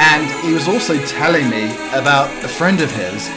And 0.00 0.24
he 0.40 0.54
was 0.54 0.68
also 0.68 0.96
telling 1.04 1.50
me 1.50 1.68
about 1.92 2.32
a 2.42 2.48
friend 2.48 2.80
of 2.80 2.90
his 2.90 3.28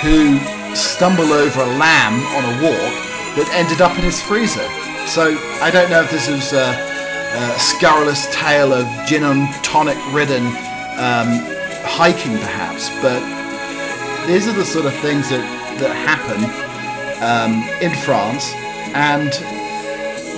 who 0.00 0.40
stumbled 0.74 1.30
over 1.30 1.60
a 1.60 1.72
lamb 1.76 2.16
on 2.32 2.44
a 2.48 2.54
walk 2.64 2.94
that 3.36 3.48
ended 3.52 3.82
up 3.82 3.92
in 3.98 4.04
his 4.04 4.22
freezer. 4.22 4.66
So 5.06 5.36
I 5.60 5.70
don't 5.70 5.90
know 5.90 6.00
if 6.00 6.10
this 6.10 6.28
is 6.28 6.54
a, 6.54 6.72
a 6.72 7.58
scurrilous 7.58 8.26
tale 8.32 8.72
of 8.72 8.88
gin 9.06 9.24
and 9.24 9.52
tonic 9.62 9.98
ridden 10.14 10.46
um, 10.96 11.28
hiking, 11.84 12.38
perhaps, 12.38 12.88
but 13.02 13.20
these 14.26 14.48
are 14.48 14.52
the 14.52 14.64
sort 14.64 14.86
of 14.86 14.94
things 15.00 15.28
that, 15.28 15.44
that 15.78 15.92
happen 15.92 16.67
um, 17.20 17.62
in 17.80 17.94
France 18.04 18.52
and 18.94 19.32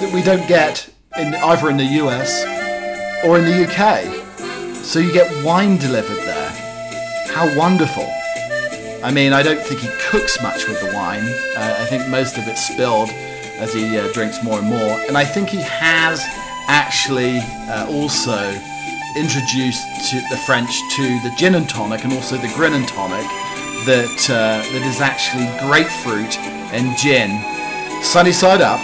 that 0.00 0.10
we 0.14 0.22
don't 0.22 0.46
get 0.48 0.88
in 1.18 1.34
either 1.34 1.70
in 1.70 1.76
the 1.76 2.00
US 2.02 2.44
or 3.24 3.38
in 3.38 3.44
the 3.44 3.66
UK. 3.66 4.04
So 4.84 4.98
you 4.98 5.12
get 5.12 5.44
wine 5.44 5.76
delivered 5.76 6.22
there. 6.24 6.50
How 7.28 7.56
wonderful. 7.56 8.08
I 9.02 9.10
mean, 9.12 9.32
I 9.32 9.42
don't 9.42 9.60
think 9.60 9.80
he 9.80 9.88
cooks 10.10 10.42
much 10.42 10.66
with 10.66 10.80
the 10.80 10.92
wine. 10.94 11.24
Uh, 11.56 11.76
I 11.78 11.86
think 11.86 12.08
most 12.08 12.36
of 12.36 12.46
it's 12.48 12.66
spilled 12.66 13.10
as 13.58 13.72
he 13.72 13.96
uh, 13.98 14.12
drinks 14.12 14.42
more 14.42 14.58
and 14.58 14.68
more. 14.68 14.98
And 15.06 15.16
I 15.16 15.24
think 15.24 15.48
he 15.48 15.60
has 15.62 16.22
actually 16.68 17.38
uh, 17.68 17.86
also 17.90 18.38
introduced 19.16 19.86
the 20.30 20.40
French 20.46 20.70
to 20.96 21.02
the 21.20 21.32
gin 21.36 21.54
and 21.54 21.68
tonic 21.68 22.04
and 22.04 22.12
also 22.12 22.36
the 22.36 22.48
gin 22.48 22.74
and 22.74 22.86
tonic 22.86 23.26
that 23.86 24.30
uh, 24.30 24.62
that 24.72 24.86
is 24.86 25.00
actually 25.00 25.46
grapefruit 25.66 26.38
and 26.72 26.96
gin 26.96 27.30
sunny 28.02 28.32
side 28.32 28.60
up 28.60 28.80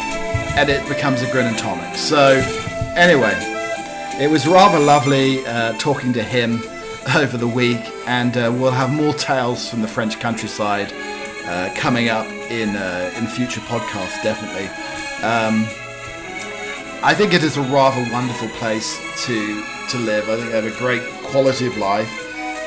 and 0.57 0.71
it 0.71 0.87
becomes 0.89 1.23
a 1.23 1.27
gin 1.27 1.47
and 1.47 1.59
tonic. 1.59 1.95
So 1.97 2.43
anyway, 2.97 3.35
it 4.19 4.31
was 4.31 4.47
rather 4.47 4.79
lovely 4.79 5.47
uh, 5.47 5.75
talking 5.79 6.13
to 6.15 6.23
him 6.23 6.63
over 7.17 7.37
the 7.37 7.47
week, 7.47 7.81
and 8.07 8.37
uh, 8.37 8.53
we'll 8.55 8.71
have 8.71 8.91
more 8.91 9.13
tales 9.13 9.69
from 9.69 9.83
the 9.83 9.89
French 9.89 10.19
countryside 10.19 10.93
uh, 11.45 11.71
coming 11.77 12.09
up 12.09 12.27
in 12.51 12.75
uh, 12.75 13.13
in 13.17 13.27
future 13.27 13.61
podcasts. 13.61 14.23
Definitely, 14.23 14.67
um, 15.23 15.67
I 17.05 17.15
think 17.15 17.35
it 17.35 17.43
is 17.43 17.59
a 17.59 17.63
rather 17.63 18.01
wonderful 18.11 18.49
place 18.59 18.99
to 19.27 19.63
to 19.91 19.99
live. 19.99 20.29
I 20.29 20.37
think 20.37 20.51
they 20.51 20.63
have 20.63 20.65
a 20.65 20.79
great 20.79 21.03
quality 21.23 21.67
of 21.67 21.77
life, 21.77 22.26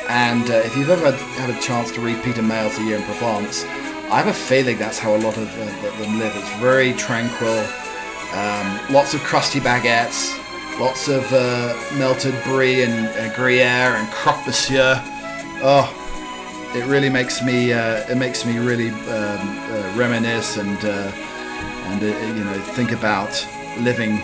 and 0.09 0.49
uh, 0.49 0.55
if 0.55 0.75
you've 0.75 0.89
ever 0.89 1.11
had, 1.11 1.49
a 1.49 1.59
chance 1.61 1.91
to 1.91 2.01
read 2.01 2.21
Peter 2.23 2.41
Mayle's 2.41 2.77
A 2.79 2.83
Year 2.83 2.97
in 2.97 3.03
Provence, 3.03 3.63
I 4.11 4.17
have 4.17 4.27
a 4.27 4.33
feeling 4.33 4.77
that's 4.77 4.99
how 4.99 5.15
a 5.15 5.21
lot 5.21 5.37
of 5.37 5.47
uh, 5.47 6.01
them 6.01 6.19
live. 6.19 6.35
It's 6.35 6.53
very 6.57 6.93
tranquil, 6.93 7.59
um, 8.33 8.79
lots 8.91 9.13
of 9.13 9.21
crusty 9.21 9.59
baguettes 9.59 10.39
Lots 10.79 11.09
of 11.09 11.29
uh, 11.33 11.75
melted 11.97 12.33
brie 12.45 12.83
and 12.83 13.09
uh, 13.09 13.35
gruyere 13.35 13.97
and 13.97 14.07
croque 14.11 14.47
monsieur. 14.47 14.95
Oh, 15.61 15.93
it 16.73 16.85
really 16.85 17.09
makes 17.09 17.43
me 17.43 17.73
uh, 17.73 18.09
it 18.09 18.15
makes 18.15 18.45
me 18.45 18.59
really 18.59 18.87
um, 18.87 18.97
uh, 19.09 19.93
reminisce 19.97 20.55
and 20.55 20.77
uh, 20.85 21.11
and 21.87 22.01
you 22.01 22.45
know 22.45 22.57
think 22.75 22.93
about 22.93 23.45
living 23.79 24.21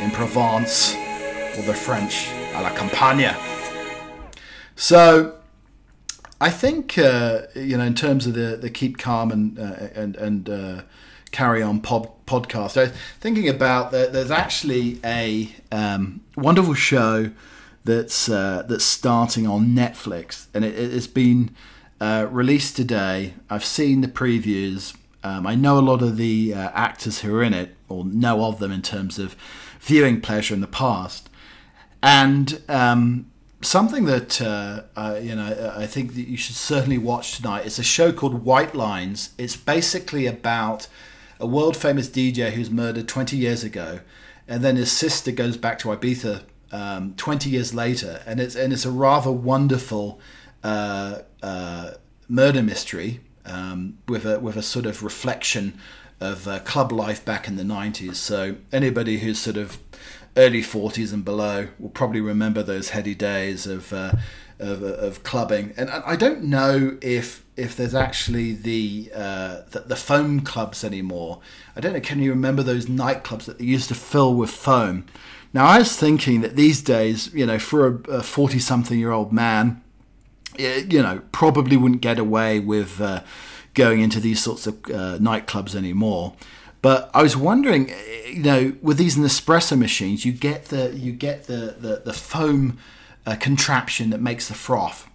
in 0.00 0.12
Provence 0.12 0.94
or 1.58 1.62
the 1.62 1.74
French 1.74 2.28
à 2.54 2.62
la 2.62 2.70
campagne. 2.70 3.34
So 4.80 5.36
I 6.40 6.48
think 6.48 6.96
you 6.96 7.76
know 7.76 7.84
in 7.84 7.94
terms 7.94 8.26
of 8.26 8.32
the 8.32 8.56
the 8.56 8.70
keep 8.70 8.96
calm 8.96 9.30
and 9.30 9.58
and 9.58 10.16
and 10.16 10.84
carry 11.30 11.62
on 11.62 11.80
pod, 11.80 12.08
podcast. 12.26 12.76
I 12.76 12.84
was 12.84 12.92
thinking 13.20 13.48
about 13.48 13.92
that. 13.92 14.12
There's 14.12 14.30
actually 14.30 15.00
a 15.04 15.54
um, 15.70 16.22
wonderful 16.36 16.74
show 16.74 17.30
that's 17.84 18.28
uh, 18.28 18.64
that's 18.68 18.84
starting 18.84 19.46
on 19.46 19.68
Netflix, 19.68 20.46
and 20.54 20.64
it, 20.64 20.74
has 20.74 21.06
been 21.06 21.54
uh, 22.00 22.26
released 22.30 22.76
today. 22.76 23.34
I've 23.48 23.64
seen 23.64 24.00
the 24.00 24.08
previews. 24.08 24.96
Um, 25.22 25.46
I 25.46 25.54
know 25.54 25.78
a 25.78 25.80
lot 25.80 26.00
of 26.00 26.16
the 26.16 26.54
uh, 26.54 26.70
actors 26.72 27.20
who 27.20 27.34
are 27.34 27.42
in 27.42 27.52
it, 27.52 27.76
or 27.88 28.04
know 28.04 28.44
of 28.44 28.58
them 28.58 28.72
in 28.72 28.80
terms 28.80 29.18
of 29.18 29.36
viewing 29.78 30.22
pleasure 30.22 30.54
in 30.54 30.62
the 30.62 30.66
past, 30.66 31.28
and 32.02 32.62
um, 32.68 33.29
something 33.62 34.04
that 34.06 34.40
uh, 34.40 34.82
uh, 34.96 35.18
you 35.20 35.34
know 35.34 35.72
I 35.76 35.86
think 35.86 36.14
that 36.14 36.28
you 36.28 36.36
should 36.36 36.56
certainly 36.56 36.98
watch 36.98 37.36
tonight 37.36 37.66
is 37.66 37.78
a 37.78 37.82
show 37.82 38.12
called 38.12 38.44
White 38.44 38.74
Lines. 38.74 39.30
It's 39.38 39.56
basically 39.56 40.26
about 40.26 40.88
a 41.38 41.46
world 41.46 41.76
famous 41.76 42.08
DJ 42.08 42.52
who's 42.52 42.70
murdered 42.70 43.08
20 43.08 43.36
years 43.36 43.64
ago, 43.64 44.00
and 44.46 44.62
then 44.62 44.76
his 44.76 44.92
sister 44.92 45.30
goes 45.32 45.56
back 45.56 45.78
to 45.80 45.88
Ibiza 45.88 46.42
um, 46.72 47.14
20 47.16 47.50
years 47.50 47.74
later, 47.74 48.22
and 48.26 48.40
it's 48.40 48.54
and 48.54 48.72
it's 48.72 48.84
a 48.84 48.90
rather 48.90 49.32
wonderful 49.32 50.20
uh, 50.62 51.20
uh, 51.42 51.92
murder 52.28 52.62
mystery 52.62 53.20
um, 53.44 53.98
with 54.08 54.24
a 54.24 54.40
with 54.40 54.56
a 54.56 54.62
sort 54.62 54.86
of 54.86 55.02
reflection 55.02 55.78
of 56.20 56.46
uh, 56.46 56.58
club 56.60 56.92
life 56.92 57.24
back 57.24 57.48
in 57.48 57.56
the 57.56 57.62
90s. 57.62 58.16
So 58.16 58.56
anybody 58.72 59.20
who's 59.20 59.38
sort 59.38 59.56
of 59.56 59.78
early 60.36 60.62
40s 60.62 61.12
and 61.12 61.24
below 61.24 61.68
will 61.78 61.90
probably 61.90 62.20
remember 62.20 62.62
those 62.62 62.90
heady 62.90 63.14
days 63.14 63.66
of 63.66 63.92
uh, 63.92 64.12
of, 64.60 64.82
of 64.82 65.22
clubbing. 65.22 65.72
And 65.76 65.90
I 65.90 66.16
don't 66.16 66.44
know 66.44 66.98
if 67.00 67.44
if 67.56 67.76
there's 67.76 67.94
actually 67.94 68.54
the, 68.54 69.10
uh, 69.14 69.62
the, 69.70 69.80
the 69.80 69.96
foam 69.96 70.40
clubs 70.40 70.82
anymore. 70.82 71.40
I 71.76 71.80
don't 71.80 71.92
know. 71.92 72.00
Can 72.00 72.22
you 72.22 72.30
remember 72.30 72.62
those 72.62 72.86
nightclubs 72.86 73.44
that 73.44 73.58
they 73.58 73.66
used 73.66 73.88
to 73.88 73.94
fill 73.94 74.34
with 74.34 74.50
foam? 74.50 75.04
Now 75.52 75.66
I 75.66 75.78
was 75.78 75.94
thinking 75.96 76.40
that 76.40 76.56
these 76.56 76.80
days, 76.80 77.32
you 77.34 77.44
know, 77.44 77.58
for 77.58 78.02
a 78.08 78.22
forty-something-year-old 78.22 79.32
man, 79.32 79.82
you 80.58 81.02
know, 81.02 81.22
probably 81.32 81.76
wouldn't 81.76 82.02
get 82.02 82.18
away 82.18 82.60
with 82.60 83.00
uh, 83.00 83.22
going 83.74 84.00
into 84.00 84.20
these 84.20 84.42
sorts 84.42 84.66
of 84.66 84.74
uh, 84.86 85.18
nightclubs 85.18 85.74
anymore. 85.74 86.34
But 86.82 87.10
I 87.12 87.22
was 87.22 87.36
wondering, 87.36 87.90
you 88.26 88.42
know, 88.42 88.72
with 88.80 88.96
these 88.96 89.16
Nespresso 89.16 89.78
machines, 89.78 90.24
you 90.24 90.32
get 90.32 90.66
the 90.66 90.94
you 90.96 91.12
get 91.12 91.44
the 91.44 91.76
the, 91.78 92.02
the 92.04 92.12
foam 92.12 92.78
uh, 93.26 93.36
contraption 93.36 94.10
that 94.10 94.20
makes 94.20 94.48
the 94.48 94.54
froth. 94.54 95.08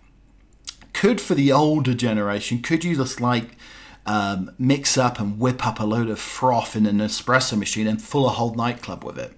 Could 0.94 1.20
for 1.20 1.36
the 1.36 1.52
older 1.52 1.94
generation, 1.94 2.62
could 2.62 2.84
you 2.84 2.96
just 2.96 3.20
like 3.20 3.58
um, 4.06 4.52
mix 4.60 4.98
up 4.98 5.20
and 5.20 5.40
whip 5.40 5.66
up 5.66 5.80
a 5.80 5.86
load 5.86 6.10
of 6.10 6.20
froth 6.20 6.76
in 6.76 6.86
an 6.86 7.00
espresso 7.00 7.58
machine 7.58 7.88
and 7.88 8.02
fill 8.02 8.28
a 8.28 8.30
whole 8.30 8.54
nightclub 8.54 9.04
with 9.04 9.18
it? 9.18 9.34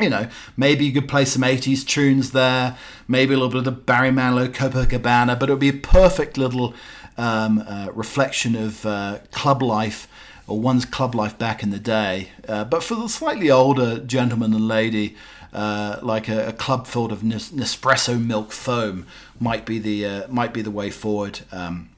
You 0.00 0.10
know, 0.10 0.28
maybe 0.56 0.84
you 0.84 0.92
could 0.92 1.08
play 1.08 1.24
some 1.24 1.42
80s 1.42 1.86
tunes 1.86 2.32
there, 2.32 2.76
maybe 3.06 3.32
a 3.32 3.36
little 3.36 3.50
bit 3.50 3.58
of 3.58 3.64
the 3.64 3.70
Barry 3.70 4.10
Manilow, 4.10 4.48
Copacabana, 4.48 5.38
but 5.38 5.48
it 5.48 5.52
would 5.52 5.60
be 5.60 5.68
a 5.68 5.72
perfect 5.72 6.36
little 6.36 6.74
um, 7.16 7.60
uh, 7.60 7.90
reflection 7.94 8.56
of 8.56 8.84
uh, 8.84 9.18
club 9.30 9.62
life 9.62 10.08
or 10.46 10.60
one's 10.60 10.84
club 10.84 11.14
life 11.14 11.38
back 11.38 11.62
in 11.62 11.70
the 11.70 11.78
day. 11.78 12.30
Uh, 12.48 12.64
but 12.64 12.82
for 12.82 12.94
the 12.94 13.08
slightly 13.08 13.50
older 13.50 13.98
gentleman 13.98 14.52
and 14.52 14.68
lady, 14.68 15.16
uh, 15.52 15.98
like 16.02 16.28
a, 16.28 16.48
a, 16.48 16.52
club 16.52 16.86
filled 16.86 17.12
of 17.12 17.20
Nespresso 17.20 18.22
milk 18.22 18.50
foam 18.50 19.06
might 19.38 19.64
be 19.64 19.78
the 19.78 20.04
uh, 20.04 20.28
might 20.28 20.52
be 20.52 20.62
the 20.62 20.70
way 20.70 20.90
forward 20.90 21.40
um, 21.52 21.90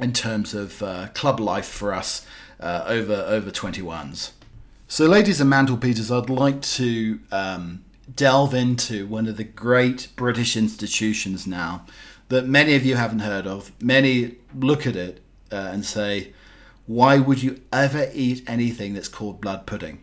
in 0.00 0.12
terms 0.12 0.54
of 0.54 0.82
uh, 0.82 1.08
club 1.08 1.38
life 1.38 1.68
for 1.68 1.92
us 1.92 2.26
uh, 2.60 2.84
over 2.86 3.14
over 3.14 3.50
21s. 3.50 4.30
So, 4.88 5.04
ladies 5.04 5.38
and 5.38 5.50
mantelpieces, 5.50 6.10
I'd 6.10 6.30
like 6.30 6.62
to 6.62 7.20
um, 7.30 7.84
delve 8.16 8.54
into 8.54 9.06
one 9.06 9.26
of 9.26 9.36
the 9.36 9.44
great 9.44 10.08
British 10.16 10.56
institutions 10.56 11.46
now 11.46 11.84
that 12.30 12.46
many 12.46 12.74
of 12.74 12.86
you 12.86 12.96
haven't 12.96 13.20
heard 13.20 13.46
of. 13.46 13.70
Many 13.82 14.36
look 14.54 14.86
at 14.86 14.96
it 14.96 15.20
uh, 15.52 15.56
and 15.56 15.84
say, 15.84 16.32
why 16.88 17.18
would 17.18 17.42
you 17.42 17.60
ever 17.70 18.10
eat 18.14 18.42
anything 18.48 18.94
that's 18.94 19.08
called 19.08 19.42
blood 19.42 19.66
pudding, 19.66 20.00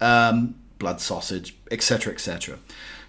um, 0.00 0.56
blood 0.78 1.00
sausage, 1.00 1.56
etc., 1.70 2.12
etc.? 2.12 2.58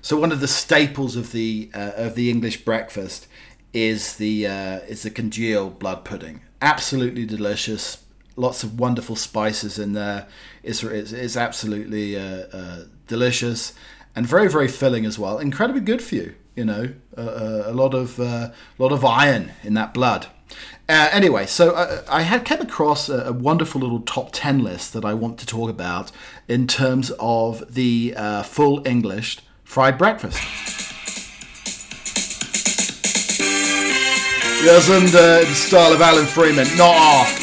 So 0.01 0.19
one 0.19 0.31
of 0.31 0.39
the 0.39 0.47
staples 0.47 1.15
of 1.15 1.31
the 1.31 1.71
uh, 1.73 1.91
of 1.95 2.15
the 2.15 2.29
English 2.29 2.63
breakfast 2.63 3.27
is 3.73 4.15
the 4.17 4.45
uh, 4.47 4.79
is 4.87 5.01
the 5.01 5.09
congealed 5.09 5.79
blood 5.79 6.05
pudding. 6.05 6.41
Absolutely 6.61 7.25
delicious. 7.25 8.03
Lots 8.35 8.63
of 8.63 8.79
wonderful 8.79 9.15
spices 9.15 9.79
in 9.79 9.93
there. 9.93 10.27
It's 10.61 10.83
it's, 10.83 11.11
it's 11.11 11.35
absolutely 11.35 12.15
uh, 12.15 12.45
uh 12.53 12.83
delicious 13.07 13.73
and 14.15 14.27
very 14.27 14.47
very 14.47 14.67
filling 14.67 15.07
as 15.07 15.17
well. 15.17 15.39
Incredibly 15.39 15.81
good 15.81 16.03
for 16.03 16.15
you. 16.15 16.35
You 16.55 16.65
know, 16.65 16.93
a 17.17 17.71
lot 17.73 17.95
of 17.95 18.19
a 18.19 18.53
lot 18.77 18.91
of 18.91 19.03
iron 19.03 19.53
in 19.63 19.73
that 19.73 19.93
blood. 19.93 20.27
Uh, 20.91 21.07
anyway, 21.13 21.45
so 21.45 21.71
uh, 21.71 22.03
I 22.09 22.23
had 22.23 22.43
came 22.43 22.59
across 22.59 23.07
a, 23.07 23.27
a, 23.27 23.31
wonderful 23.31 23.79
little 23.79 24.01
top 24.01 24.31
ten 24.33 24.61
list 24.61 24.91
that 24.91 25.05
I 25.05 25.13
want 25.13 25.39
to 25.39 25.45
talk 25.45 25.69
about 25.69 26.11
in 26.49 26.67
terms 26.67 27.13
of 27.17 27.73
the 27.73 28.13
uh, 28.17 28.43
full 28.43 28.85
English 28.85 29.37
fried 29.63 29.97
breakfast. 29.97 30.37
Yes, 34.65 34.89
and 34.89 35.07
uh, 35.15 35.39
the 35.39 35.55
style 35.55 35.93
of 35.93 36.01
Alan 36.01 36.25
Freeman, 36.25 36.67
not 36.75 36.93
off. 36.93 37.39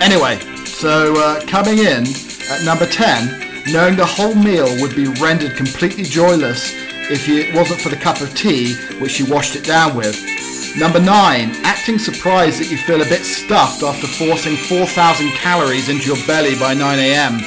Anyway, 0.00 0.38
so 0.64 1.14
uh, 1.18 1.42
coming 1.46 1.76
in 1.76 2.06
at 2.48 2.64
number 2.64 2.86
10, 2.86 3.70
knowing 3.70 3.96
the 3.96 4.06
whole 4.06 4.34
meal 4.34 4.80
would 4.80 4.96
be 4.96 5.08
rendered 5.20 5.58
completely 5.58 6.04
joyless 6.04 6.72
if 7.10 7.28
it 7.28 7.54
wasn't 7.54 7.78
for 7.82 7.90
the 7.90 7.96
cup 7.96 8.22
of 8.22 8.34
tea 8.34 8.76
which 8.98 9.20
you 9.20 9.26
washed 9.26 9.56
it 9.56 9.64
down 9.64 9.94
with. 9.94 10.41
Number 10.76 11.00
9, 11.00 11.50
acting 11.64 11.98
surprised 11.98 12.58
that 12.58 12.70
you 12.70 12.78
feel 12.78 13.02
a 13.02 13.08
bit 13.08 13.24
stuffed 13.24 13.82
after 13.82 14.06
forcing 14.06 14.56
4,000 14.56 15.28
calories 15.32 15.90
into 15.90 16.06
your 16.06 16.26
belly 16.26 16.58
by 16.58 16.74
9am. 16.74 17.42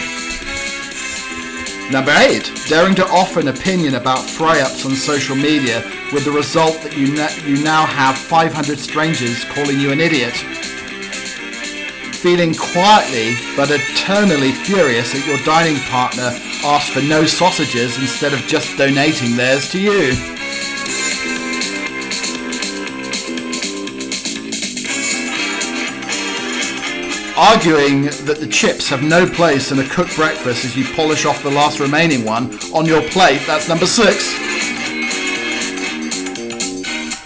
Number 1.91 2.11
8. 2.11 2.51
Daring 2.67 2.93
to 2.95 3.07
offer 3.07 3.39
an 3.39 3.47
opinion 3.47 3.95
about 3.95 4.29
fry-ups 4.29 4.85
on 4.85 4.95
social 4.95 5.35
media 5.35 5.81
with 6.13 6.23
the 6.23 6.31
result 6.31 6.79
that 6.83 6.95
you, 6.95 7.07
you 7.47 7.63
now 7.63 7.87
have 7.87 8.15
500 8.15 8.77
strangers 8.77 9.43
calling 9.45 9.79
you 9.79 9.91
an 9.91 10.01
idiot. 10.01 10.35
Feeling 12.21 12.53
quietly 12.53 13.33
but 13.55 13.71
eternally 13.71 14.51
furious 14.51 15.13
that 15.13 15.25
your 15.25 15.37
dining 15.45 15.81
partner 15.89 16.29
asked 16.63 16.91
for 16.91 17.01
no 17.01 17.25
sausages 17.25 17.97
instead 17.97 18.33
of 18.33 18.39
just 18.41 18.77
donating 18.77 19.35
theirs 19.35 19.67
to 19.71 19.79
you. 19.79 20.34
Arguing 27.37 28.03
that 28.25 28.37
the 28.39 28.47
chips 28.47 28.89
have 28.89 29.03
no 29.03 29.27
place 29.27 29.71
in 29.71 29.79
a 29.79 29.87
cooked 29.89 30.15
breakfast 30.15 30.65
as 30.65 30.75
you 30.77 30.85
polish 30.95 31.25
off 31.25 31.43
the 31.43 31.51
last 31.51 31.79
remaining 31.79 32.23
one 32.25 32.53
on 32.73 32.85
your 32.85 33.01
plate. 33.09 33.41
That's 33.45 33.67
number 33.67 33.85
six. 33.85 34.33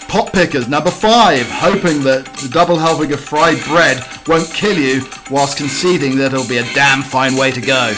Pot 0.08 0.32
pickers, 0.32 0.68
number 0.68 0.90
five, 0.90 1.48
hoping 1.48 2.02
that 2.02 2.26
the 2.42 2.48
double 2.48 2.76
helping 2.76 3.12
of 3.12 3.20
fried 3.20 3.62
bread 3.64 4.04
won't 4.26 4.52
kill 4.52 4.76
you 4.76 5.06
whilst 5.30 5.56
conceding 5.56 6.16
that 6.16 6.32
it'll 6.32 6.48
be 6.48 6.58
a 6.58 6.74
damn 6.74 7.02
fine 7.02 7.36
way 7.36 7.52
to 7.52 7.60
go. 7.60 7.94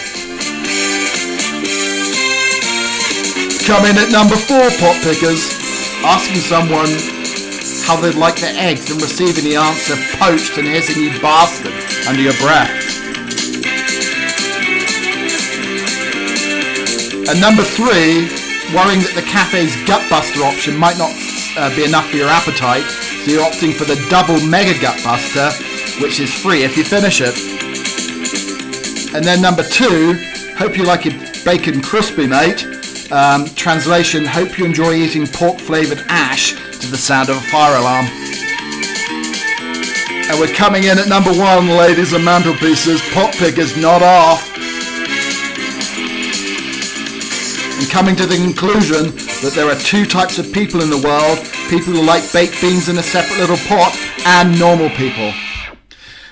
Come 3.65 3.87
in 3.87 3.97
at 3.97 4.13
number 4.13 4.37
four, 4.37 4.69
pot 4.77 5.01
pickers, 5.01 5.57
asking 6.05 6.45
someone 6.45 6.91
how 7.83 8.01
they'd 8.01 8.15
like 8.15 8.37
their 8.37 8.55
eggs 8.57 8.91
and 8.91 9.01
receiving 9.03 9.45
the 9.45 9.57
answer 9.57 9.97
poached 10.19 10.59
and 10.59 10.67
hissing 10.67 11.03
you 11.03 11.11
bastard 11.21 11.73
under 12.09 12.23
your 12.23 12.35
breath. 12.35 12.71
And 17.29 17.41
number 17.41 17.63
three, 17.63 18.29
worrying 18.75 19.01
that 19.05 19.13
the 19.15 19.23
cafe's 19.23 19.77
gutbuster 19.89 20.43
option 20.43 20.77
might 20.77 20.99
not 20.99 21.13
uh, 21.57 21.75
be 21.77 21.85
enough 21.85 22.11
for 22.11 22.17
your 22.17 22.29
appetite, 22.29 22.85
so 22.85 23.31
you're 23.31 23.45
opting 23.45 23.75
for 23.75 23.85
the 23.85 23.97
double 24.11 24.41
mega 24.47 24.75
gutbuster, 24.81 25.53
which 26.03 26.21
is 26.21 26.33
free 26.33 26.65
if 26.65 26.77
you 26.77 26.85
finish 26.85 27.21
it. 27.21 27.37
And 29.15 29.25
then 29.25 29.41
number 29.43 29.63
two, 29.63 30.15
hope 30.57 30.77
you 30.77 30.85
like 30.85 31.05
your 31.05 31.15
bacon 31.45 31.83
crispy, 31.83 32.27
mate. 32.27 32.72
Um, 33.13 33.45
translation, 33.45 34.25
hope 34.25 34.57
you 34.57 34.65
enjoy 34.65 34.95
eating 34.95 35.27
pork 35.27 35.59
flavoured 35.59 36.03
ash 36.09 36.53
to 36.81 36.87
the 36.87 36.97
sound 36.97 37.29
of 37.29 37.37
a 37.37 37.41
fire 37.43 37.77
alarm. 37.77 38.07
And 40.31 40.41
we're 40.41 40.55
coming 40.55 40.85
in 40.85 40.99
at 40.99 41.09
number 41.09 41.31
one, 41.31 41.69
ladies 41.69 42.15
and 42.15 42.25
mantelpieces. 42.25 43.03
Pot 43.13 43.35
pickers 43.35 43.77
not 43.77 44.01
off. 44.01 44.49
And 47.79 47.91
coming 47.91 48.17
to 48.17 48.25
the 48.25 48.37
conclusion 48.37 49.15
that 49.45 49.53
there 49.55 49.69
are 49.69 49.79
two 49.81 50.07
types 50.07 50.39
of 50.39 50.51
people 50.51 50.81
in 50.81 50.89
the 50.89 51.03
world 51.07 51.39
people 51.69 51.93
who 51.93 52.03
like 52.03 52.33
baked 52.33 52.63
beans 52.63 52.89
in 52.89 52.97
a 52.97 53.03
separate 53.03 53.39
little 53.39 53.59
pot 53.69 53.95
and 54.25 54.59
normal 54.59 54.89
people. 54.89 55.35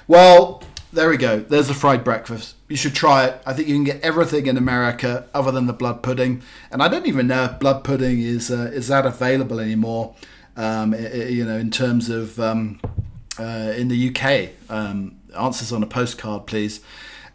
Well, 0.08 0.62
there 0.92 1.09
we 1.09 1.16
go. 1.16 1.40
There's 1.40 1.68
the 1.68 1.74
fried 1.74 2.05
breakfast. 2.05 2.57
You 2.68 2.76
should 2.76 2.94
try 2.94 3.26
it. 3.26 3.42
I 3.46 3.53
think 3.53 3.68
you 3.68 3.74
can 3.74 3.85
get 3.85 4.00
everything 4.03 4.46
in 4.46 4.57
America 4.57 5.26
other 5.35 5.50
than 5.50 5.66
the 5.66 5.72
blood 5.72 6.03
pudding. 6.03 6.42
And 6.70 6.83
I 6.83 6.88
don't 6.88 7.07
even 7.07 7.26
know 7.26 7.44
if 7.44 7.59
blood 7.59 7.85
pudding 7.85 8.20
is 8.20 8.50
uh, 8.50 8.70
is 8.72 8.88
that 8.88 9.07
available 9.07 9.61
anymore. 9.61 10.14
Um, 10.57 10.92
it, 10.94 11.31
you 11.31 11.44
know, 11.44 11.57
in 11.57 11.70
terms 11.70 12.09
of 12.09 12.38
um, 12.38 12.81
uh, 13.38 13.72
in 13.76 13.88
the 13.88 14.09
UK. 14.14 14.50
Um, 14.68 15.20
answers 15.37 15.72
on 15.72 15.83
a 15.83 15.87
postcard, 15.87 16.46
please. 16.46 16.81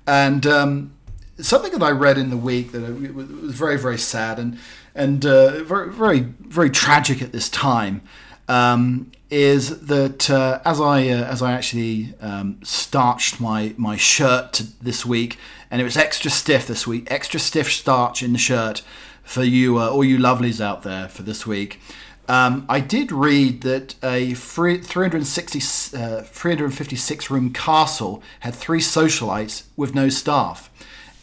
And 0.07 0.45
um, 0.45 0.93
something 1.39 1.71
that 1.71 1.83
I 1.83 1.91
read 1.91 2.17
in 2.17 2.29
the 2.29 2.37
week 2.37 2.71
that 2.71 2.81
was 3.13 3.55
very, 3.55 3.77
very 3.77 3.97
sad 3.97 4.39
and 4.39 4.57
and 4.97 5.25
uh, 5.25 5.61
very, 5.63 5.91
very, 5.91 6.19
very 6.21 6.69
tragic 6.69 7.21
at 7.21 7.33
this 7.33 7.49
time. 7.49 8.01
Um, 8.47 9.11
is 9.29 9.81
that 9.87 10.29
uh, 10.29 10.61
as 10.65 10.79
I 10.79 11.07
uh, 11.07 11.25
as 11.25 11.41
I 11.41 11.53
actually 11.53 12.13
um, 12.21 12.59
starched 12.63 13.39
my 13.39 13.73
my 13.77 13.97
shirt 13.97 14.61
this 14.81 15.05
week, 15.05 15.37
and 15.71 15.81
it 15.81 15.83
was 15.83 15.97
extra 15.97 16.31
stiff 16.31 16.67
this 16.67 16.85
week, 16.85 17.07
extra 17.11 17.39
stiff 17.39 17.71
starch 17.71 18.21
in 18.21 18.33
the 18.33 18.39
shirt 18.39 18.81
for 19.23 19.43
you 19.43 19.79
uh, 19.79 19.89
all 19.89 20.03
you 20.03 20.17
lovelies 20.17 20.61
out 20.61 20.83
there 20.83 21.07
for 21.09 21.23
this 21.23 21.45
week. 21.45 21.79
Um, 22.27 22.65
I 22.67 22.79
did 22.79 23.11
read 23.11 23.61
that 23.61 23.95
a 24.03 24.33
360, 24.33 25.59
uh, 25.95 26.21
356 26.23 27.29
room 27.29 27.53
castle 27.53 28.23
had 28.39 28.55
three 28.55 28.79
socialites 28.79 29.65
with 29.75 29.93
no 29.93 30.09
staff. 30.09 30.71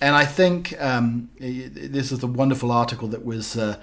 And 0.01 0.15
I 0.15 0.25
think 0.25 0.81
um, 0.81 1.31
this 1.39 2.13
is 2.13 2.23
a 2.23 2.27
wonderful 2.27 2.71
article 2.71 3.09
that 3.09 3.25
was 3.25 3.57
uh, 3.57 3.81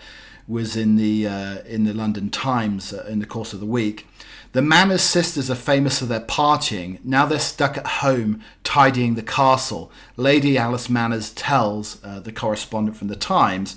was 0.49 0.75
in 0.75 0.95
the 0.95 1.27
uh, 1.27 1.57
in 1.59 1.85
the 1.85 1.93
London 1.93 2.29
Times 2.29 2.93
uh, 2.93 3.05
in 3.07 3.19
the 3.19 3.25
course 3.25 3.53
of 3.53 3.59
the 3.59 3.65
week. 3.65 4.05
The 4.51 4.61
Manners 4.63 5.03
sisters 5.03 5.51
are 5.51 5.55
famous 5.55 5.99
for 5.99 6.05
their 6.05 6.21
partying. 6.21 7.03
Now 7.05 7.27
they're 7.27 7.37
stuck 7.37 7.77
at 7.77 7.85
home 7.85 8.41
tidying 8.63 9.13
the 9.13 9.21
castle. 9.21 9.91
Lady 10.17 10.57
Alice 10.57 10.89
Manners 10.89 11.31
tells 11.31 12.03
uh, 12.03 12.19
the 12.19 12.31
correspondent 12.31 12.97
from 12.97 13.09
the 13.09 13.15
Times 13.15 13.75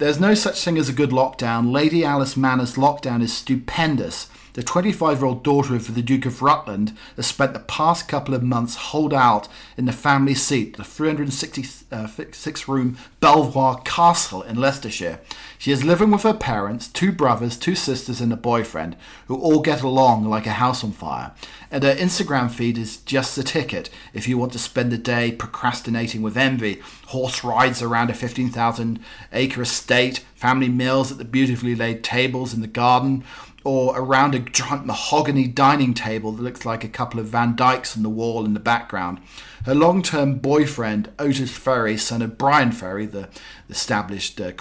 there's 0.00 0.18
no 0.18 0.32
such 0.32 0.64
thing 0.64 0.78
as 0.78 0.88
a 0.88 0.94
good 0.94 1.10
lockdown. 1.10 1.70
Lady 1.70 2.04
Alice 2.04 2.34
Manners' 2.34 2.76
lockdown 2.76 3.22
is 3.22 3.36
stupendous. 3.36 4.28
The 4.60 4.66
25 4.66 5.20
year 5.20 5.26
old 5.26 5.42
daughter 5.42 5.74
of 5.74 5.94
the 5.94 6.02
Duke 6.02 6.26
of 6.26 6.42
Rutland 6.42 6.94
has 7.16 7.26
spent 7.26 7.54
the 7.54 7.60
past 7.60 8.08
couple 8.08 8.34
of 8.34 8.42
months 8.42 8.76
holed 8.76 9.14
out 9.14 9.48
in 9.78 9.86
the 9.86 9.90
family 9.90 10.34
seat, 10.34 10.76
the 10.76 10.84
366 10.84 11.88
uh, 11.90 12.70
room 12.70 12.98
Belvoir 13.20 13.80
Castle 13.86 14.42
in 14.42 14.60
Leicestershire. 14.60 15.20
She 15.56 15.72
is 15.72 15.82
living 15.82 16.10
with 16.10 16.24
her 16.24 16.34
parents, 16.34 16.88
two 16.88 17.10
brothers, 17.10 17.56
two 17.56 17.74
sisters, 17.74 18.20
and 18.20 18.34
a 18.34 18.36
boyfriend, 18.36 18.96
who 19.28 19.40
all 19.40 19.60
get 19.60 19.80
along 19.80 20.26
like 20.26 20.46
a 20.46 20.52
house 20.52 20.84
on 20.84 20.92
fire. 20.92 21.32
And 21.70 21.82
her 21.82 21.94
Instagram 21.94 22.50
feed 22.50 22.76
is 22.76 22.98
just 22.98 23.36
the 23.36 23.42
ticket 23.42 23.88
if 24.12 24.28
you 24.28 24.36
want 24.36 24.52
to 24.52 24.58
spend 24.58 24.92
the 24.92 24.98
day 24.98 25.32
procrastinating 25.32 26.20
with 26.20 26.36
envy, 26.36 26.82
horse 27.06 27.42
rides 27.42 27.80
around 27.80 28.10
a 28.10 28.14
15,000 28.14 29.00
acre 29.32 29.62
estate, 29.62 30.18
family 30.34 30.68
meals 30.68 31.12
at 31.12 31.18
the 31.18 31.24
beautifully 31.24 31.74
laid 31.74 32.02
tables 32.02 32.52
in 32.52 32.60
the 32.60 32.66
garden, 32.66 33.24
or 33.64 33.98
around 33.98 34.34
a 34.34 34.38
giant 34.38 34.86
mahogany 34.86 35.46
dining 35.46 35.94
table 35.94 36.32
that 36.32 36.42
looks 36.42 36.64
like 36.64 36.82
a 36.82 36.88
couple 36.88 37.20
of 37.20 37.26
Van 37.26 37.54
Dykes 37.54 37.96
on 37.96 38.02
the 38.02 38.08
wall 38.08 38.44
in 38.44 38.54
the 38.54 38.60
background. 38.60 39.20
Her 39.66 39.74
long 39.74 40.02
term 40.02 40.38
boyfriend, 40.38 41.10
Otis 41.18 41.56
Ferry, 41.56 41.96
son 41.96 42.22
of 42.22 42.38
Bryan 42.38 42.72
Ferry, 42.72 43.06
the 43.06 43.28
established 43.70 44.40
uh, 44.40 44.52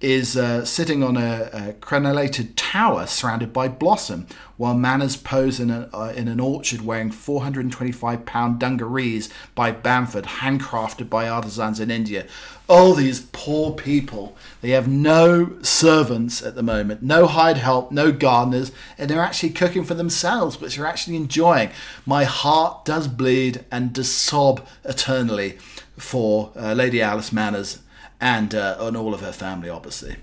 is 0.00 0.36
uh, 0.36 0.64
sitting 0.64 1.02
on 1.02 1.16
a, 1.16 1.48
a, 1.52 1.72
crenellated 1.74 2.52
tower 2.56 3.06
surrounded 3.06 3.52
by 3.52 3.68
blossom, 3.68 4.26
while 4.56 4.74
Manners 4.74 5.16
pose 5.16 5.60
in, 5.60 5.70
a, 5.70 5.88
uh, 5.92 6.12
in 6.16 6.26
an 6.26 6.40
orchard 6.40 6.84
wearing 6.84 7.12
425 7.12 8.26
pound 8.26 8.58
dungarees 8.58 9.28
by 9.54 9.70
Bamford, 9.70 10.24
handcrafted 10.24 11.08
by 11.08 11.28
artisans 11.28 11.78
in 11.78 11.90
India. 11.90 12.26
All 12.68 12.94
these 12.94 13.20
poor 13.32 13.72
people, 13.72 14.36
they 14.60 14.70
have 14.70 14.88
no 14.88 15.56
servants 15.62 16.42
at 16.42 16.56
the 16.56 16.62
moment, 16.62 17.02
no 17.02 17.26
hired 17.26 17.58
help, 17.58 17.92
no 17.92 18.10
gardeners, 18.10 18.72
and 18.98 19.08
they're 19.08 19.20
actually 19.20 19.50
cooking 19.50 19.84
for 19.84 19.94
themselves, 19.94 20.60
which 20.60 20.76
they're 20.76 20.86
actually 20.86 21.16
enjoying. 21.16 21.70
My 22.06 22.24
heart 22.24 22.84
does 22.84 23.06
bleed 23.06 23.64
and 23.70 23.92
does 23.92 24.10
sob 24.10 24.66
eternally 24.84 25.58
for 25.96 26.50
uh, 26.56 26.72
Lady 26.72 27.00
Alice 27.00 27.32
Manners 27.32 27.81
and 28.22 28.54
uh, 28.54 28.76
on 28.78 28.94
all 28.94 29.12
of 29.12 29.20
her 29.20 29.32
family, 29.32 29.68
obviously. 29.68 30.16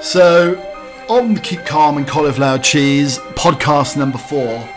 So, 0.00 0.56
on 1.08 1.34
the 1.34 1.40
Keep 1.40 1.64
Calm 1.64 1.96
and 1.96 2.06
Cauliflower 2.06 2.58
Cheese 2.58 3.18
podcast 3.34 3.96
number 3.96 4.18
four, 4.18 4.68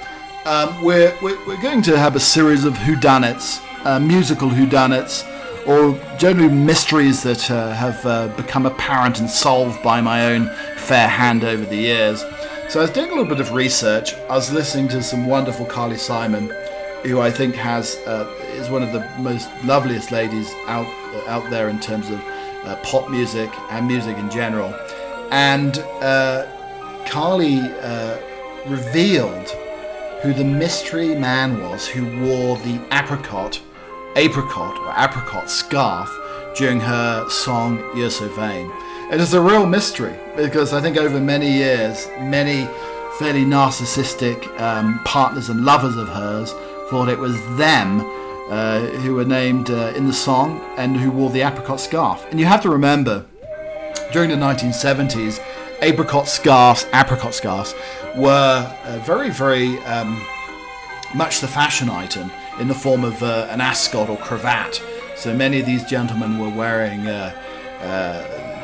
um, 0.45 0.83
we're, 0.83 1.15
we're, 1.21 1.37
we're, 1.45 1.61
going 1.61 1.81
to 1.83 1.99
have 1.99 2.15
a 2.15 2.19
series 2.19 2.63
of 2.63 2.73
whodunits, 2.75 3.61
uh, 3.85 3.99
musical 3.99 4.49
whodunits, 4.49 5.27
or 5.67 5.99
generally 6.17 6.51
mysteries 6.51 7.21
that 7.23 7.51
uh, 7.51 7.73
have 7.73 8.03
uh, 8.05 8.29
become 8.29 8.65
apparent 8.65 9.19
and 9.19 9.29
solved 9.29 9.83
by 9.83 10.01
my 10.01 10.33
own 10.33 10.49
fair 10.77 11.07
hand 11.07 11.43
over 11.43 11.65
the 11.65 11.75
years. 11.75 12.23
So 12.71 12.79
I 12.79 12.83
was 12.83 12.91
doing 12.91 13.07
a 13.07 13.09
little 13.09 13.25
bit 13.25 13.41
of 13.41 13.51
research. 13.51 14.13
I 14.29 14.35
was 14.37 14.49
listening 14.49 14.87
to 14.87 15.03
some 15.03 15.25
wonderful 15.25 15.65
Carly 15.65 15.97
Simon, 15.97 16.49
who 17.03 17.19
I 17.19 17.29
think 17.29 17.53
has 17.55 17.97
uh, 18.07 18.33
is 18.53 18.69
one 18.69 18.81
of 18.81 18.93
the 18.93 19.05
most 19.19 19.49
loveliest 19.65 20.13
ladies 20.13 20.49
out 20.67 20.87
uh, 21.13 21.29
out 21.29 21.49
there 21.49 21.67
in 21.67 21.81
terms 21.81 22.09
of 22.09 22.23
uh, 22.63 22.77
pop 22.81 23.09
music 23.09 23.49
and 23.71 23.85
music 23.85 24.17
in 24.17 24.29
general. 24.29 24.73
And 25.31 25.79
uh, 25.99 26.47
Carly 27.07 27.59
uh, 27.59 28.17
revealed 28.65 29.49
who 30.21 30.33
the 30.33 30.45
mystery 30.45 31.13
man 31.13 31.61
was 31.61 31.85
who 31.85 32.05
wore 32.21 32.55
the 32.59 32.79
apricot, 32.93 33.59
apricot 34.15 34.77
or 34.77 34.93
apricot 34.97 35.49
scarf 35.49 36.09
during 36.55 36.79
her 36.79 37.27
song 37.27 37.83
"You're 37.97 38.09
So 38.09 38.29
Vain." 38.29 38.71
It 39.11 39.19
is 39.19 39.33
a 39.33 39.41
real 39.41 39.65
mystery 39.65 40.15
because 40.37 40.71
I 40.71 40.79
think 40.79 40.95
over 40.95 41.19
many 41.19 41.51
years, 41.51 42.07
many 42.21 42.65
fairly 43.19 43.43
narcissistic 43.43 44.47
um, 44.57 45.01
partners 45.03 45.49
and 45.49 45.65
lovers 45.65 45.97
of 45.97 46.07
hers 46.07 46.53
thought 46.89 47.09
it 47.09 47.19
was 47.19 47.35
them 47.57 47.99
uh, 48.49 48.79
who 49.01 49.15
were 49.15 49.25
named 49.25 49.69
uh, 49.69 49.91
in 49.97 50.07
the 50.07 50.13
song 50.13 50.61
and 50.77 50.95
who 50.95 51.11
wore 51.11 51.29
the 51.29 51.41
apricot 51.41 51.81
scarf. 51.81 52.25
And 52.31 52.39
you 52.39 52.45
have 52.45 52.61
to 52.61 52.69
remember, 52.69 53.25
during 54.13 54.29
the 54.29 54.37
1970s, 54.37 55.43
apricot 55.81 56.29
scarves, 56.29 56.85
apricot 56.93 57.33
scarves, 57.33 57.75
were 58.15 58.73
uh, 58.85 58.97
very, 58.99 59.29
very 59.29 59.77
um, 59.79 60.25
much 61.13 61.41
the 61.41 61.49
fashion 61.49 61.89
item 61.89 62.31
in 62.61 62.69
the 62.69 62.73
form 62.73 63.03
of 63.03 63.21
uh, 63.21 63.47
an 63.49 63.59
ascot 63.59 64.07
or 64.09 64.15
cravat. 64.15 64.81
So 65.17 65.35
many 65.35 65.59
of 65.59 65.65
these 65.65 65.83
gentlemen 65.83 66.39
were 66.39 66.49
wearing 66.49 67.07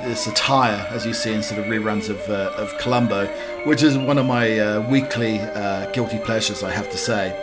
this 0.07 0.27
attire, 0.27 0.87
as 0.89 1.05
you 1.05 1.13
see 1.13 1.33
in 1.33 1.43
sort 1.43 1.59
of 1.59 1.65
reruns 1.65 2.09
of, 2.09 2.19
uh, 2.29 2.51
of 2.55 2.77
Columbo, 2.77 3.27
which 3.65 3.83
is 3.83 3.97
one 3.97 4.17
of 4.17 4.25
my 4.25 4.59
uh, 4.59 4.89
weekly 4.89 5.39
uh, 5.39 5.89
guilty 5.91 6.17
pleasures, 6.19 6.63
I 6.63 6.71
have 6.71 6.89
to 6.89 6.97
say. 6.97 7.35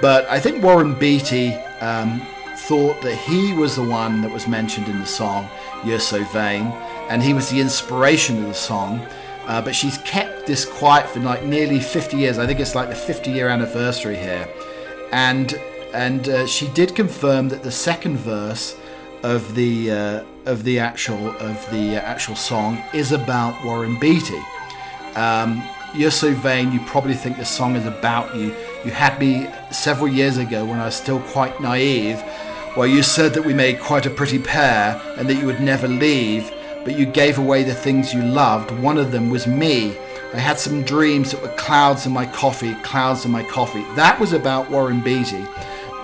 But 0.00 0.26
I 0.28 0.40
think 0.40 0.62
Warren 0.62 0.94
Beatty 0.94 1.54
um, 1.80 2.20
thought 2.56 3.00
that 3.02 3.14
he 3.14 3.52
was 3.52 3.76
the 3.76 3.84
one 3.84 4.20
that 4.22 4.30
was 4.30 4.46
mentioned 4.46 4.88
in 4.88 4.98
the 4.98 5.06
song 5.06 5.48
You're 5.84 6.00
So 6.00 6.24
Vain, 6.24 6.66
and 7.08 7.22
he 7.22 7.32
was 7.32 7.48
the 7.48 7.60
inspiration 7.60 8.38
of 8.38 8.48
the 8.48 8.54
song. 8.54 9.06
Uh, 9.46 9.62
but 9.62 9.74
she's 9.74 9.96
kept 9.98 10.46
this 10.46 10.66
quiet 10.66 11.08
for 11.08 11.20
like 11.20 11.42
nearly 11.42 11.80
50 11.80 12.18
years. 12.18 12.38
I 12.38 12.46
think 12.46 12.60
it's 12.60 12.74
like 12.74 12.90
the 12.90 12.94
50 12.94 13.30
year 13.30 13.48
anniversary 13.48 14.16
here. 14.16 14.46
And 15.10 15.58
and 15.94 16.28
uh, 16.28 16.46
she 16.46 16.68
did 16.68 16.94
confirm 16.94 17.48
that 17.48 17.62
the 17.62 17.70
second 17.70 18.18
verse 18.18 18.76
of 19.22 19.54
the 19.54 19.90
uh, 19.90 20.24
of 20.46 20.64
the 20.64 20.78
actual 20.78 21.28
of 21.38 21.70
the 21.70 21.96
actual 21.96 22.36
song 22.36 22.82
is 22.92 23.12
about 23.12 23.64
Warren 23.64 23.98
Beatty. 23.98 24.40
Um, 25.14 25.62
You're 25.94 26.10
so 26.10 26.34
vain. 26.34 26.72
You 26.72 26.80
probably 26.80 27.14
think 27.14 27.36
the 27.38 27.44
song 27.44 27.76
is 27.76 27.86
about 27.86 28.34
you. 28.36 28.54
You 28.84 28.90
had 28.90 29.18
me 29.18 29.48
several 29.70 30.08
years 30.08 30.36
ago 30.36 30.64
when 30.64 30.78
I 30.78 30.84
was 30.84 30.94
still 30.94 31.20
quite 31.20 31.60
naive, 31.60 32.20
where 32.74 32.86
you 32.86 33.02
said 33.02 33.34
that 33.34 33.44
we 33.44 33.54
made 33.54 33.80
quite 33.80 34.06
a 34.06 34.10
pretty 34.10 34.38
pair 34.38 35.00
and 35.16 35.28
that 35.28 35.34
you 35.34 35.46
would 35.46 35.60
never 35.60 35.88
leave, 35.88 36.52
but 36.84 36.96
you 36.96 37.06
gave 37.06 37.38
away 37.38 37.64
the 37.64 37.74
things 37.74 38.14
you 38.14 38.22
loved. 38.22 38.70
One 38.70 38.98
of 38.98 39.12
them 39.12 39.30
was 39.30 39.46
me. 39.46 39.96
I 40.34 40.38
had 40.38 40.58
some 40.58 40.84
dreams 40.84 41.32
that 41.32 41.42
were 41.42 41.56
clouds 41.56 42.04
in 42.04 42.12
my 42.12 42.26
coffee, 42.26 42.74
clouds 42.82 43.24
in 43.24 43.30
my 43.30 43.42
coffee. 43.44 43.84
That 43.96 44.20
was 44.20 44.34
about 44.34 44.70
Warren 44.70 45.00
Beatty. 45.00 45.44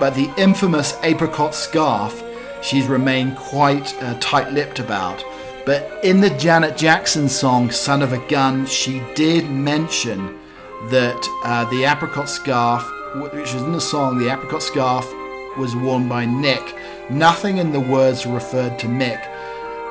But 0.00 0.14
the 0.14 0.32
infamous 0.36 0.96
apricot 1.02 1.54
scarf 1.54 2.22
she's 2.64 2.86
remained 2.86 3.36
quite 3.36 3.94
uh, 4.02 4.18
tight 4.18 4.52
lipped 4.52 4.78
about. 4.78 5.22
But 5.66 6.04
in 6.04 6.20
the 6.20 6.30
Janet 6.30 6.76
Jackson 6.76 7.28
song 7.28 7.70
Son 7.70 8.02
of 8.02 8.12
a 8.12 8.28
Gun, 8.28 8.66
she 8.66 9.02
did 9.14 9.48
mention 9.50 10.38
that 10.90 11.26
uh, 11.44 11.64
the 11.70 11.84
apricot 11.84 12.28
scarf, 12.28 12.84
which 13.16 13.54
is 13.54 13.62
in 13.62 13.72
the 13.72 13.80
song, 13.80 14.18
the 14.18 14.32
apricot 14.32 14.62
scarf 14.62 15.10
was 15.56 15.76
worn 15.76 16.08
by 16.08 16.26
Nick. 16.26 16.74
Nothing 17.10 17.58
in 17.58 17.72
the 17.72 17.80
words 17.80 18.26
referred 18.26 18.78
to 18.80 18.86
Mick. 18.86 19.22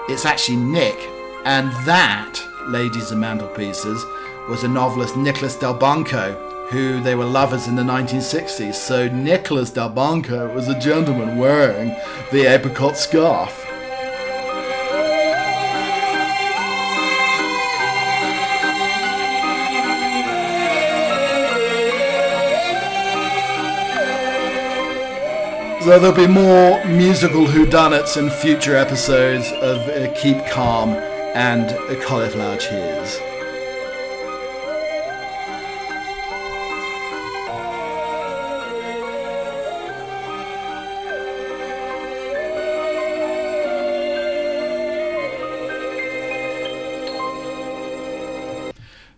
It's 0.10 0.26
actually 0.26 0.58
Nick. 0.58 0.98
And 1.46 1.72
that, 1.86 2.40
ladies 2.68 3.12
and 3.12 3.22
mantelpieces, 3.22 4.04
was 4.50 4.64
a 4.64 4.68
novelist 4.68 5.18
Nicholas 5.18 5.56
Delbanco, 5.56 6.53
who 6.74 7.00
they 7.00 7.14
were 7.14 7.24
lovers 7.24 7.68
in 7.68 7.76
the 7.76 7.84
1960s. 7.84 8.74
So 8.74 9.08
Nicholas 9.08 9.70
Delbanco 9.70 10.54
was 10.54 10.68
a 10.68 10.80
gentleman 10.80 11.38
wearing 11.38 11.90
the 12.32 12.48
apricot 12.48 12.98
scarf. 12.98 13.60
So 25.84 26.00
there'll 26.00 26.16
be 26.16 26.28
more 26.28 26.84
musical 26.86 27.46
whodunits 27.46 28.18
in 28.18 28.30
future 28.30 28.76
episodes 28.76 29.52
of 29.62 29.86
Keep 30.16 30.46
Calm 30.48 30.92
and 31.36 31.70
Cauliflower 32.02 32.58
Cheese. 32.58 33.33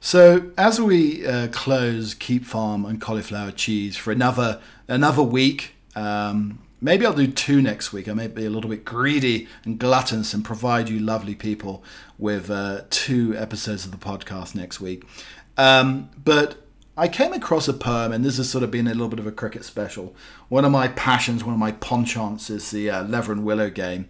So 0.05 0.51
as 0.55 0.79
we 0.79 1.25
uh, 1.25 1.47
close 1.47 2.13
Keep 2.13 2.47
Calm 2.47 2.85
and 2.85 3.01
Cauliflower 3.01 3.49
Cheese 3.49 3.97
for 3.97 4.11
another 4.11 4.61
another 4.87 5.23
week, 5.23 5.73
um, 5.95 6.59
maybe 6.79 7.07
I'll 7.07 7.13
do 7.13 7.25
two 7.25 7.59
next 7.59 7.91
week. 7.91 8.07
I 8.07 8.13
may 8.13 8.27
be 8.27 8.45
a 8.45 8.51
little 8.51 8.69
bit 8.69 8.85
greedy 8.85 9.47
and 9.63 9.79
gluttonous 9.79 10.31
and 10.35 10.45
provide 10.45 10.89
you 10.89 10.99
lovely 10.99 11.33
people 11.33 11.83
with 12.19 12.51
uh, 12.51 12.81
two 12.91 13.35
episodes 13.35 13.83
of 13.83 13.89
the 13.89 13.97
podcast 13.97 14.53
next 14.53 14.79
week. 14.79 15.05
Um, 15.57 16.11
but 16.23 16.64
I 16.97 17.09
came 17.09 17.33
across 17.33 17.67
a 17.67 17.73
poem, 17.73 18.13
and 18.13 18.23
this 18.23 18.37
has 18.37 18.49
sort 18.49 18.63
of 18.63 18.71
been 18.71 18.87
a 18.87 18.91
little 18.91 19.09
bit 19.09 19.19
of 19.19 19.27
a 19.27 19.31
cricket 19.31 19.65
special. 19.65 20.15
One 20.47 20.63
of 20.63 20.71
my 20.71 20.87
passions, 20.87 21.43
one 21.43 21.53
of 21.53 21.59
my 21.59 21.73
penchants, 21.73 22.49
is 22.49 22.71
the 22.71 22.89
uh, 22.89 23.03
Leather 23.03 23.33
and 23.33 23.43
Willow 23.43 23.69
game. 23.69 24.07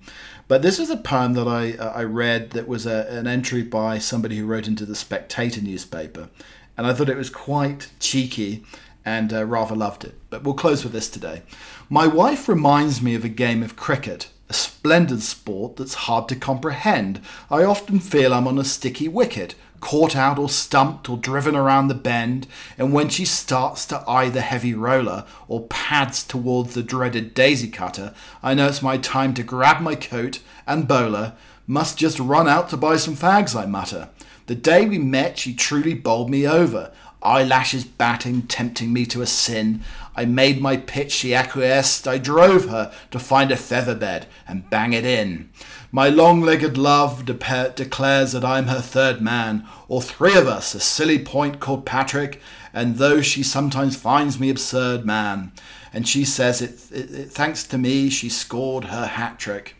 But 0.47 0.61
this 0.61 0.77
is 0.77 0.91
a 0.91 0.97
poem 0.97 1.33
that 1.33 1.47
I 1.47 1.73
uh, 1.73 1.93
I 1.95 2.03
read 2.03 2.51
that 2.51 2.67
was 2.67 2.85
a, 2.85 3.07
an 3.09 3.25
entry 3.25 3.63
by 3.63 3.97
somebody 3.97 4.37
who 4.37 4.45
wrote 4.45 4.67
into 4.67 4.85
the 4.85 4.95
Spectator 4.95 5.61
newspaper, 5.61 6.29
and 6.77 6.85
I 6.85 6.93
thought 6.93 7.09
it 7.09 7.17
was 7.17 7.31
quite 7.31 7.89
cheeky 7.99 8.63
and 9.03 9.33
uh, 9.33 9.45
rather 9.45 9.75
loved 9.75 10.03
it. 10.03 10.13
But 10.29 10.43
we'll 10.43 10.53
close 10.53 10.83
with 10.83 10.93
this 10.93 11.09
today. 11.09 11.41
My 11.89 12.05
wife 12.05 12.47
reminds 12.47 13.01
me 13.01 13.15
of 13.15 13.25
a 13.25 13.29
game 13.29 13.63
of 13.63 13.75
cricket, 13.75 14.29
a 14.47 14.53
splendid 14.53 15.23
sport 15.23 15.77
that's 15.77 16.05
hard 16.05 16.29
to 16.29 16.35
comprehend. 16.35 17.19
I 17.49 17.63
often 17.63 17.99
feel 17.99 18.31
I'm 18.31 18.47
on 18.47 18.59
a 18.59 18.63
sticky 18.63 19.07
wicket, 19.07 19.55
caught 19.85 20.15
out 20.15 20.39
or 20.39 20.49
stumped 20.49 21.07
or 21.07 21.15
driven 21.15 21.55
around 21.55 21.89
the 21.89 21.93
bend, 21.93 22.47
and 22.75 22.91
when 22.91 23.07
she 23.07 23.23
starts 23.23 23.85
to 23.85 24.03
eye 24.09 24.29
the 24.29 24.41
heavy 24.41 24.73
roller 24.73 25.25
or 25.47 25.67
pads 25.67 26.23
towards 26.23 26.73
the 26.73 26.81
dreaded 26.81 27.35
daisy 27.35 27.67
cutter, 27.67 28.11
I 28.41 28.55
know 28.55 28.65
it's 28.65 28.81
my 28.81 28.97
time 28.97 29.35
to 29.35 29.43
grab 29.43 29.83
my 29.83 29.93
coat 29.93 30.39
and 30.65 30.87
bowler. 30.87 31.33
Must 31.67 31.99
just 31.99 32.19
run 32.19 32.47
out 32.47 32.67
to 32.69 32.77
buy 32.77 32.97
some 32.97 33.15
fags, 33.15 33.55
I 33.55 33.67
mutter. 33.67 34.09
The 34.47 34.55
day 34.55 34.87
we 34.87 34.97
met, 34.97 35.37
she 35.37 35.53
truly 35.53 35.93
bowled 35.93 36.31
me 36.31 36.47
over 36.47 36.91
eyelashes 37.25 37.83
batting, 37.83 38.43
tempting 38.43 38.93
me 38.93 39.05
to 39.07 39.21
a 39.21 39.25
sin. 39.25 39.81
I 40.15 40.25
made 40.25 40.61
my 40.61 40.77
pitch, 40.77 41.11
she 41.11 41.33
acquiesced. 41.33 42.07
I 42.07 42.19
drove 42.19 42.69
her 42.69 42.93
to 43.11 43.19
find 43.19 43.51
a 43.51 43.57
feather 43.57 43.95
bed 43.95 44.27
and 44.47 44.69
bang 44.69 44.93
it 44.93 45.05
in. 45.05 45.49
My 45.95 46.09
long 46.09 46.41
legged 46.41 46.77
love 46.77 47.23
de- 47.23 47.73
declares 47.73 48.33
that 48.33 48.43
I'm 48.43 48.65
her 48.65 48.81
third 48.81 49.21
man, 49.21 49.65
or 49.87 50.01
three 50.01 50.35
of 50.35 50.45
us, 50.45 50.75
a 50.75 50.81
silly 50.81 51.17
point 51.17 51.61
called 51.61 51.85
Patrick, 51.85 52.41
and 52.73 52.97
though 52.97 53.21
she 53.21 53.43
sometimes 53.43 53.95
finds 53.95 54.37
me 54.37 54.49
absurd, 54.49 55.05
man, 55.05 55.53
and 55.93 56.05
she 56.05 56.25
says 56.25 56.61
it, 56.61 56.91
it, 56.91 57.11
it 57.11 57.31
thanks 57.31 57.63
to 57.67 57.77
me 57.77 58.09
she 58.09 58.27
scored 58.27 58.83
her 58.83 59.05
hat 59.05 59.39
trick. 59.39 59.77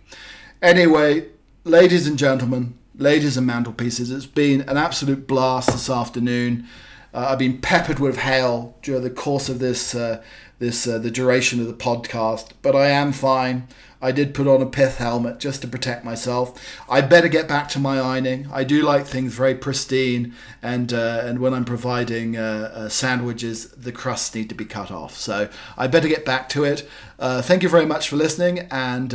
Anyway, 0.61 1.27
ladies 1.65 2.07
and 2.07 2.17
gentlemen, 2.17 2.77
ladies 2.97 3.35
and 3.35 3.45
mantelpieces, 3.45 4.09
it's 4.09 4.25
been 4.25 4.61
an 4.69 4.77
absolute 4.77 5.27
blast 5.27 5.69
this 5.69 5.89
afternoon. 5.89 6.65
Uh, 7.13 7.27
I've 7.31 7.39
been 7.39 7.59
peppered 7.59 7.99
with 7.99 8.19
hail 8.19 8.77
during 8.83 9.03
the 9.03 9.09
course 9.09 9.49
of 9.49 9.59
this 9.59 9.93
uh, 9.93 10.23
this 10.59 10.87
uh, 10.87 10.97
the 10.97 11.11
duration 11.11 11.59
of 11.59 11.67
the 11.67 11.73
podcast, 11.73 12.51
but 12.61 12.73
I 12.73 12.87
am 12.87 13.11
fine. 13.11 13.67
I 14.05 14.11
did 14.11 14.35
put 14.35 14.45
on 14.45 14.61
a 14.61 14.67
pith 14.67 14.97
helmet 14.97 15.39
just 15.39 15.63
to 15.63 15.67
protect 15.67 16.05
myself. 16.05 16.53
I 16.87 17.01
better 17.01 17.27
get 17.27 17.47
back 17.47 17.67
to 17.69 17.79
my 17.79 17.99
ironing. 17.99 18.47
I 18.53 18.63
do 18.63 18.83
like 18.83 19.07
things 19.07 19.33
very 19.33 19.55
pristine, 19.55 20.35
and 20.61 20.93
uh, 20.93 21.23
and 21.23 21.39
when 21.39 21.55
I'm 21.55 21.65
providing 21.65 22.37
uh, 22.37 22.71
uh, 22.73 22.89
sandwiches, 22.89 23.69
the 23.71 23.91
crusts 23.91 24.35
need 24.35 24.49
to 24.49 24.55
be 24.55 24.65
cut 24.65 24.91
off. 24.91 25.17
So 25.17 25.49
I 25.75 25.87
better 25.87 26.07
get 26.07 26.23
back 26.23 26.49
to 26.49 26.63
it. 26.63 26.87
thank 27.19 27.63
you 27.63 27.69
very 27.69 27.87
much 27.87 28.09
for 28.09 28.15
listening, 28.15 28.59
and 28.69 29.09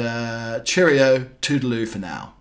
cheerio, 0.65 1.27
toodaloo 1.41 1.87
for 1.87 2.01
now. 2.01 2.35